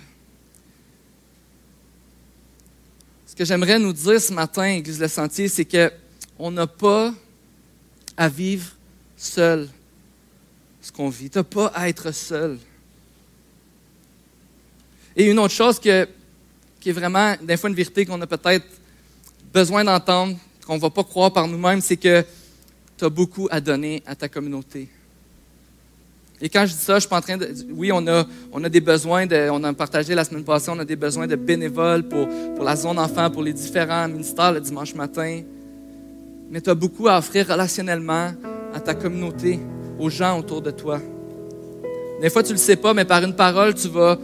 Ce 3.35 3.39
que 3.39 3.45
j'aimerais 3.45 3.81
nous 3.81 3.93
dire 3.93 4.21
ce 4.21 4.33
matin, 4.33 4.65
Église 4.65 5.01
Le 5.01 5.09
Sentier, 5.09 5.49
c'est 5.49 5.65
qu'on 5.65 6.53
n'a 6.53 6.69
pas 6.69 7.13
à 8.17 8.29
vivre 8.29 8.71
seul 9.17 9.69
ce 10.81 10.93
qu'on 10.93 11.09
vit. 11.09 11.29
Tu 11.29 11.39
n'as 11.39 11.43
pas 11.43 11.67
à 11.75 11.89
être 11.89 12.13
seul. 12.13 12.61
Et 15.17 15.29
une 15.29 15.41
autre 15.41 15.53
chose 15.53 15.81
qui 15.81 15.89
est 15.89 16.07
vraiment, 16.87 17.35
des 17.43 17.57
fois, 17.57 17.71
une 17.71 17.75
vérité 17.75 18.07
qu'on 18.07 18.21
a 18.21 18.27
peut-être 18.29 18.67
besoin 19.53 19.83
d'entendre, 19.83 20.37
qu'on 20.65 20.77
ne 20.77 20.81
va 20.81 20.91
pas 20.91 21.03
croire 21.03 21.33
par 21.33 21.49
nous-mêmes, 21.49 21.81
c'est 21.81 21.97
que 21.97 22.25
tu 22.97 23.05
as 23.05 23.11
beaucoup 23.11 23.49
à 23.51 23.61
donner 23.61 24.01
à 24.07 24.15
ta 24.15 24.29
communauté. 24.29 24.89
Et 26.41 26.49
quand 26.49 26.67
je 26.67 26.73
dis 26.73 26.79
ça, 26.79 26.95
je 26.95 27.01
suis 27.01 27.09
pas 27.09 27.19
en 27.19 27.21
train 27.21 27.37
de. 27.37 27.49
Oui, 27.71 27.91
on 27.93 28.07
a, 28.07 28.25
on 28.53 28.63
a 28.65 28.69
des 28.69 28.81
besoins, 28.81 29.27
on 29.51 29.65
a 29.65 29.73
partagé 29.73 30.15
la 30.15 30.25
semaine 30.25 30.45
passée, 30.45 30.71
on 30.71 30.79
a 30.79 30.85
des 30.85 30.97
besoins 30.97 31.27
de 31.27 31.37
bénévoles 31.37 32.03
pour, 32.03 32.29
pour 32.55 32.65
la 32.65 32.77
zone 32.77 32.99
enfant, 32.99 33.31
pour 33.31 33.43
les 33.43 33.53
différents 33.53 34.09
ministères 34.09 34.53
le 34.53 34.61
dimanche 34.61 34.95
matin. 34.95 35.43
Mais 36.51 36.61
tu 36.61 36.71
as 36.71 36.75
beaucoup 36.75 37.09
à 37.09 37.19
offrir 37.19 37.49
relationnellement 37.49 38.33
à 38.75 38.81
ta 38.81 38.95
communauté, 38.95 39.61
aux 39.99 40.11
gens 40.11 40.39
autour 40.39 40.61
de 40.61 40.71
toi. 40.71 41.01
Des 42.21 42.31
fois, 42.31 42.43
tu 42.43 42.51
ne 42.51 42.55
le 42.55 42.61
sais 42.61 42.77
pas, 42.77 42.95
mais 42.95 43.05
par 43.05 43.23
une 43.23 43.35
parole, 43.35 43.75
tu 43.75 43.89
vas, 43.89 44.19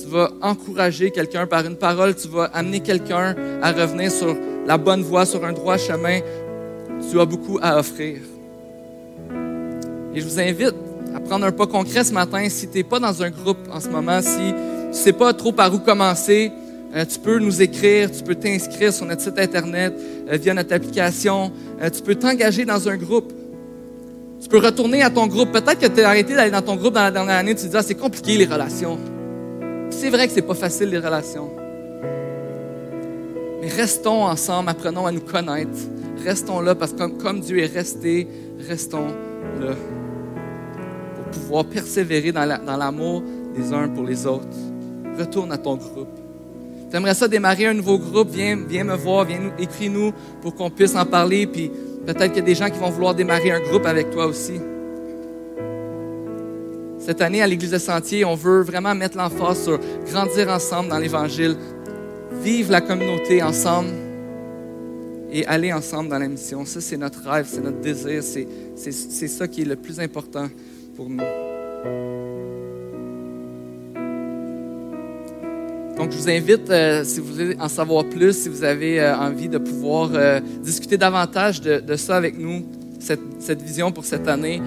tu 0.00 0.06
vas 0.08 0.30
encourager 0.40 1.10
quelqu'un. 1.10 1.46
Par 1.46 1.66
une 1.66 1.76
parole, 1.76 2.14
tu 2.14 2.28
vas 2.28 2.44
amener 2.44 2.80
quelqu'un 2.80 3.34
à 3.60 3.72
revenir 3.72 4.10
sur 4.10 4.36
la 4.66 4.78
bonne 4.78 5.02
voie, 5.02 5.26
sur 5.26 5.44
un 5.44 5.52
droit 5.52 5.76
chemin 5.76 6.20
tu 7.10 7.20
as 7.20 7.24
beaucoup 7.24 7.58
à 7.60 7.78
offrir. 7.78 8.18
Et 10.14 10.20
je 10.20 10.24
vous 10.24 10.40
invite 10.40 10.74
à 11.16 11.20
prendre 11.20 11.46
un 11.46 11.52
pas 11.52 11.66
concret 11.66 12.04
ce 12.04 12.12
matin. 12.12 12.46
Si 12.48 12.68
tu 12.68 12.78
n'es 12.78 12.84
pas 12.84 13.00
dans 13.00 13.22
un 13.22 13.30
groupe 13.30 13.58
en 13.72 13.80
ce 13.80 13.88
moment, 13.88 14.20
si 14.20 14.36
tu 14.36 14.88
ne 14.88 14.92
sais 14.92 15.12
pas 15.14 15.32
trop 15.32 15.50
par 15.50 15.72
où 15.72 15.78
commencer, 15.78 16.52
euh, 16.94 17.04
tu 17.06 17.18
peux 17.18 17.38
nous 17.38 17.62
écrire, 17.62 18.10
tu 18.10 18.22
peux 18.22 18.34
t'inscrire 18.34 18.92
sur 18.92 19.06
notre 19.06 19.22
site 19.22 19.38
Internet 19.38 19.94
euh, 20.30 20.36
via 20.36 20.52
notre 20.52 20.74
application. 20.74 21.50
Euh, 21.80 21.88
tu 21.88 22.02
peux 22.02 22.14
t'engager 22.14 22.66
dans 22.66 22.86
un 22.88 22.96
groupe. 22.96 23.32
Tu 24.42 24.48
peux 24.48 24.58
retourner 24.58 25.02
à 25.02 25.08
ton 25.08 25.26
groupe. 25.26 25.52
Peut-être 25.52 25.78
que 25.78 25.86
tu 25.86 26.02
as 26.02 26.08
arrêté 26.08 26.34
d'aller 26.34 26.50
dans 26.50 26.62
ton 26.62 26.76
groupe 26.76 26.92
dans 26.92 27.02
la 27.02 27.10
dernière 27.10 27.36
année. 27.36 27.54
Tu 27.54 27.62
te 27.62 27.68
dis, 27.68 27.76
ah, 27.76 27.82
c'est 27.82 27.94
compliqué 27.94 28.36
les 28.36 28.44
relations. 28.44 28.98
C'est 29.90 30.10
vrai 30.10 30.28
que 30.28 30.34
c'est 30.34 30.42
pas 30.42 30.54
facile 30.54 30.90
les 30.90 30.98
relations. 30.98 31.50
Mais 33.62 33.68
restons 33.68 34.24
ensemble, 34.24 34.68
apprenons 34.68 35.06
à 35.06 35.12
nous 35.12 35.20
connaître. 35.20 35.78
Restons 36.22 36.60
là 36.60 36.74
parce 36.74 36.92
que 36.92 37.06
comme, 37.06 37.40
Dieu 37.40 37.58
est 37.60 37.74
resté, 37.74 38.28
restons 38.68 39.06
là 39.60 39.74
pouvoir 41.26 41.64
persévérer 41.64 42.32
dans 42.32 42.76
l'amour 42.76 43.22
des 43.54 43.72
uns 43.72 43.88
pour 43.88 44.04
les 44.04 44.26
autres. 44.26 44.46
Retourne 45.18 45.52
à 45.52 45.58
ton 45.58 45.76
groupe. 45.76 46.08
Tu 46.90 46.96
aimerais 46.96 47.14
ça 47.14 47.26
démarrer 47.26 47.66
un 47.66 47.74
nouveau 47.74 47.98
groupe, 47.98 48.28
viens, 48.30 48.56
viens 48.68 48.84
me 48.84 48.94
voir, 48.94 49.24
viens 49.24 49.52
écris-nous 49.58 50.12
pour 50.40 50.54
qu'on 50.54 50.70
puisse 50.70 50.94
en 50.94 51.04
parler. 51.04 51.46
Puis 51.46 51.70
Peut-être 52.06 52.28
qu'il 52.28 52.36
y 52.36 52.42
a 52.42 52.42
des 52.42 52.54
gens 52.54 52.70
qui 52.70 52.78
vont 52.78 52.90
vouloir 52.90 53.16
démarrer 53.16 53.50
un 53.50 53.58
groupe 53.58 53.84
avec 53.84 54.10
toi 54.10 54.26
aussi. 54.26 54.60
Cette 57.00 57.20
année, 57.20 57.42
à 57.42 57.48
l'Église 57.48 57.72
de 57.72 57.78
Sentier, 57.78 58.24
on 58.24 58.36
veut 58.36 58.62
vraiment 58.62 58.94
mettre 58.94 59.16
l'emphase 59.16 59.64
sur 59.64 59.80
grandir 60.08 60.48
ensemble 60.48 60.88
dans 60.88 60.98
l'Évangile, 60.98 61.56
vivre 62.42 62.70
la 62.70 62.80
communauté 62.80 63.42
ensemble 63.42 63.88
et 65.32 65.44
aller 65.46 65.72
ensemble 65.72 66.08
dans 66.10 66.18
la 66.18 66.28
mission. 66.28 66.64
Ça, 66.64 66.80
c'est 66.80 66.96
notre 66.96 67.28
rêve, 67.28 67.48
c'est 67.50 67.60
notre 67.60 67.80
désir, 67.80 68.22
c'est 68.22 69.28
ça 69.28 69.48
qui 69.48 69.62
est 69.62 69.66
le 69.66 69.76
plus 69.76 69.98
important 69.98 70.46
pour 70.96 71.08
nous. 71.10 71.22
Donc, 75.96 76.12
je 76.12 76.18
vous 76.18 76.28
invite, 76.28 76.70
euh, 76.70 77.04
si 77.04 77.20
vous 77.20 77.32
voulez 77.32 77.56
en 77.58 77.68
savoir 77.68 78.04
plus, 78.04 78.42
si 78.42 78.48
vous 78.48 78.64
avez 78.64 79.00
euh, 79.00 79.16
envie 79.16 79.48
de 79.48 79.58
pouvoir 79.58 80.10
euh, 80.12 80.40
discuter 80.62 80.98
davantage 80.98 81.60
de, 81.60 81.96
ça 81.96 82.16
avec 82.16 82.38
nous, 82.38 82.66
cette, 82.98 83.20
cette, 83.38 83.62
vision 83.62 83.92
pour 83.92 84.04
cette 84.04 84.26
année, 84.26 84.60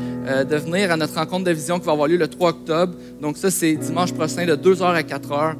de 0.50 0.56
venir 0.56 0.92
à 0.92 0.98
notre 0.98 1.16
rencontre 1.16 1.46
de 1.46 1.52
vision 1.52 1.80
qui 1.80 1.86
va 1.86 1.92
avoir 1.92 2.08
lieu 2.08 2.18
le 2.18 2.28
3 2.28 2.50
octobre. 2.52 2.94
Donc, 3.22 3.38
ça, 3.38 3.52
c'est 3.52 3.76
dimanche 3.76 4.14
prochain 4.14 4.46
de 4.46 4.56
2h 4.56 4.84
à 4.84 5.02
4h. 5.02 5.56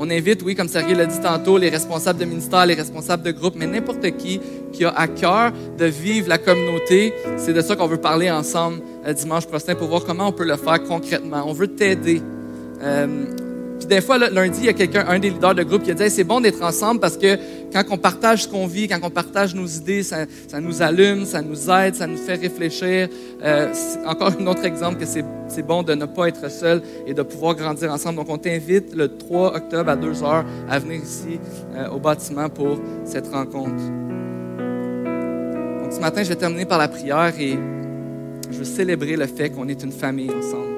On 0.00 0.08
invite, 0.10 0.42
oui, 0.44 0.54
comme 0.54 0.68
Sergei 0.68 0.94
l'a 0.94 1.06
dit 1.06 1.20
tantôt, 1.20 1.58
les 1.58 1.70
responsables 1.70 2.20
de 2.20 2.24
ministère, 2.24 2.64
les 2.66 2.74
responsables 2.74 3.24
de 3.24 3.32
groupe, 3.32 3.54
mais 3.56 3.66
n'importe 3.66 4.08
qui 4.16 4.40
qui 4.72 4.84
a 4.84 4.90
à 4.90 5.08
cœur 5.08 5.52
de 5.76 5.86
vivre 5.86 6.28
la 6.28 6.38
communauté. 6.38 7.12
C'est 7.36 7.52
de 7.52 7.60
ça 7.60 7.74
qu'on 7.74 7.88
veut 7.88 8.00
parler 8.00 8.30
ensemble 8.30 8.80
dimanche 9.12 9.46
prochain 9.46 9.74
pour 9.74 9.88
voir 9.88 10.04
comment 10.04 10.28
on 10.28 10.32
peut 10.32 10.46
le 10.46 10.56
faire 10.56 10.82
concrètement. 10.84 11.44
On 11.46 11.52
veut 11.52 11.68
t'aider. 11.68 12.22
Puis 13.78 13.86
des 13.86 14.00
fois, 14.00 14.18
lundi, 14.18 14.58
il 14.60 14.66
y 14.66 14.68
a 14.68 14.72
quelqu'un, 14.72 15.04
un 15.08 15.18
des 15.20 15.30
leaders 15.30 15.54
de 15.54 15.62
groupe 15.62 15.84
qui 15.84 15.92
a 15.92 15.94
dit 15.94 16.10
c'est 16.10 16.24
bon 16.24 16.40
d'être 16.40 16.62
ensemble 16.62 16.98
parce 17.00 17.16
que 17.16 17.38
quand 17.72 17.84
on 17.90 17.96
partage 17.96 18.44
ce 18.44 18.48
qu'on 18.48 18.66
vit, 18.66 18.88
quand 18.88 18.98
on 19.02 19.10
partage 19.10 19.54
nos 19.54 19.66
idées, 19.66 20.02
ça, 20.02 20.26
nous 20.60 20.82
allume, 20.82 21.24
ça 21.24 21.42
nous 21.42 21.70
aide, 21.70 21.94
ça 21.94 22.06
nous 22.06 22.16
fait 22.16 22.34
réfléchir. 22.34 23.08
Euh, 23.44 23.72
encore 24.04 24.32
un 24.38 24.46
autre 24.46 24.64
exemple 24.64 24.98
que 24.98 25.06
c'est 25.06 25.62
bon 25.62 25.84
de 25.84 25.94
ne 25.94 26.06
pas 26.06 26.26
être 26.26 26.50
seul 26.50 26.82
et 27.06 27.14
de 27.14 27.22
pouvoir 27.22 27.54
grandir 27.54 27.92
ensemble. 27.92 28.16
Donc, 28.16 28.28
on 28.30 28.38
t'invite 28.38 28.96
le 28.96 29.16
3 29.16 29.54
octobre 29.56 29.90
à 29.90 29.96
2 29.96 30.24
heures 30.24 30.44
à 30.68 30.78
venir 30.80 31.00
ici 31.02 31.38
euh, 31.76 31.88
au 31.90 32.00
bâtiment 32.00 32.48
pour 32.48 32.78
cette 33.04 33.28
rencontre. 33.28 33.82
Donc, 35.82 35.92
ce 35.92 36.00
matin, 36.00 36.24
je 36.24 36.28
vais 36.28 36.36
terminer 36.36 36.64
par 36.64 36.78
la 36.78 36.88
prière 36.88 37.32
et 37.38 37.56
je 38.50 38.58
veux 38.58 38.64
célébrer 38.64 39.16
le 39.16 39.26
fait 39.26 39.50
qu'on 39.50 39.68
est 39.68 39.82
une 39.82 39.92
famille 39.92 40.30
ensemble. 40.30 40.74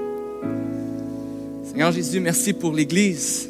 Seigneur 1.64 1.92
Jésus, 1.92 2.20
merci 2.20 2.52
pour 2.52 2.72
l'Église. 2.72 3.48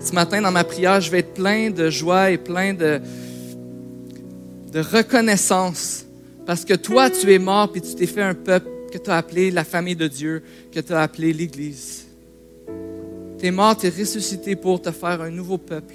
Ce 0.00 0.12
matin, 0.12 0.40
dans 0.40 0.50
ma 0.50 0.64
prière, 0.64 1.00
je 1.00 1.10
vais 1.10 1.20
être 1.20 1.34
plein 1.34 1.70
de 1.70 1.90
joie 1.90 2.30
et 2.30 2.38
plein 2.38 2.74
de, 2.74 3.00
de 4.72 4.80
reconnaissance 4.80 6.04
parce 6.46 6.64
que 6.64 6.74
toi, 6.74 7.10
tu 7.10 7.32
es 7.32 7.38
mort 7.38 7.70
et 7.74 7.80
tu 7.80 7.94
t'es 7.94 8.06
fait 8.06 8.22
un 8.22 8.34
peuple 8.34 8.68
que 8.92 8.98
tu 8.98 9.10
as 9.10 9.16
appelé 9.16 9.50
la 9.50 9.64
famille 9.64 9.96
de 9.96 10.08
Dieu, 10.08 10.42
que 10.72 10.80
tu 10.80 10.92
as 10.92 11.02
appelé 11.02 11.32
l'Église. 11.32 12.06
Tu 13.38 13.46
es 13.46 13.50
mort, 13.50 13.76
tu 13.76 13.86
es 13.86 13.90
ressuscité 13.90 14.56
pour 14.56 14.80
te 14.80 14.90
faire 14.90 15.20
un 15.20 15.30
nouveau 15.30 15.58
peuple. 15.58 15.94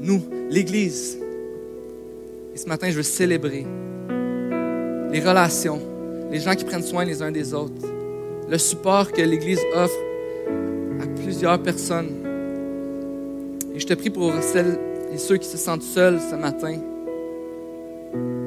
Nous, 0.00 0.22
l'Église. 0.50 1.18
Et 2.54 2.58
ce 2.58 2.66
matin, 2.66 2.90
je 2.90 2.96
veux 2.96 3.02
célébrer 3.02 3.66
les 5.10 5.20
relations, 5.20 5.80
les 6.30 6.40
gens 6.40 6.54
qui 6.54 6.64
prennent 6.64 6.82
soin 6.82 7.04
les 7.04 7.22
uns 7.22 7.30
des 7.30 7.54
autres 7.54 7.86
le 8.48 8.56
support 8.56 9.12
que 9.12 9.20
l'Église 9.20 9.60
offre 9.74 9.98
à 11.02 11.06
plusieurs 11.22 11.62
personnes. 11.62 12.10
Et 13.74 13.78
je 13.78 13.86
te 13.86 13.94
prie 13.94 14.10
pour 14.10 14.32
celles 14.42 14.78
et 15.12 15.18
ceux 15.18 15.36
qui 15.36 15.46
se 15.46 15.58
sentent 15.58 15.82
seuls 15.82 16.18
ce 16.18 16.34
matin, 16.34 16.76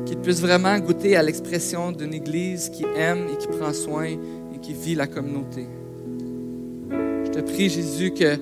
qu'ils 0.06 0.18
puissent 0.18 0.42
vraiment 0.42 0.78
goûter 0.80 1.16
à 1.16 1.24
l'expression 1.24 1.92
d'une 1.92 2.14
Église 2.14 2.70
qui 2.70 2.86
aime 2.96 3.28
et 3.32 3.38
qui 3.38 3.48
prend 3.48 3.74
soin 3.74 4.06
et 4.06 4.58
qui 4.62 4.74
vit 4.74 4.96
la 4.96 5.08
communauté. 5.08 5.68
Je 6.90 7.30
te 7.30 7.40
prie, 7.42 7.70
Jésus, 7.70 8.12
que 8.12 8.38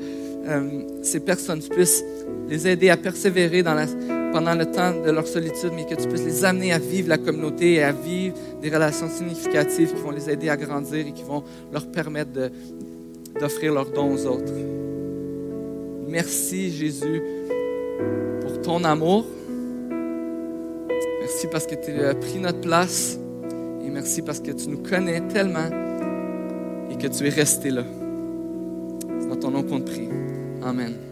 euh, 0.47 0.81
ces 1.03 1.19
personnes 1.19 1.61
puissent 1.61 2.03
les 2.47 2.67
aider 2.67 2.89
à 2.89 2.97
persévérer 2.97 3.63
pendant 3.63 4.55
le 4.55 4.65
temps 4.65 4.91
de 4.91 5.11
leur 5.11 5.27
solitude, 5.27 5.71
mais 5.75 5.85
que 5.85 5.95
tu 5.95 6.07
puisses 6.07 6.23
les 6.23 6.45
amener 6.45 6.71
à 6.73 6.79
vivre 6.79 7.09
la 7.09 7.17
communauté 7.17 7.73
et 7.73 7.83
à 7.83 7.91
vivre 7.91 8.35
des 8.61 8.69
relations 8.69 9.09
significatives 9.09 9.93
qui 9.93 10.01
vont 10.01 10.11
les 10.11 10.29
aider 10.29 10.49
à 10.49 10.57
grandir 10.57 11.07
et 11.07 11.11
qui 11.11 11.23
vont 11.23 11.43
leur 11.71 11.85
permettre 11.87 12.51
d'offrir 13.39 13.73
leurs 13.73 13.89
dons 13.91 14.13
aux 14.13 14.25
autres. 14.25 14.53
Merci 16.07 16.71
Jésus 16.71 17.21
pour 18.41 18.61
ton 18.61 18.83
amour. 18.83 19.25
Merci 21.19 21.47
parce 21.51 21.67
que 21.67 21.75
tu 21.75 22.03
as 22.03 22.15
pris 22.15 22.39
notre 22.39 22.61
place 22.61 23.19
et 23.85 23.89
merci 23.89 24.21
parce 24.21 24.39
que 24.39 24.51
tu 24.51 24.69
nous 24.69 24.79
connais 24.79 25.21
tellement 25.27 25.69
et 26.89 26.95
que 26.97 27.07
tu 27.07 27.27
es 27.27 27.29
resté 27.29 27.69
là. 27.69 27.83
C'est 29.19 29.27
dans 29.27 29.35
ton 29.35 29.51
nom 29.51 29.63
qu'on 29.63 29.79
te 29.79 29.91
prie. 29.91 30.09
Amen. 30.61 31.08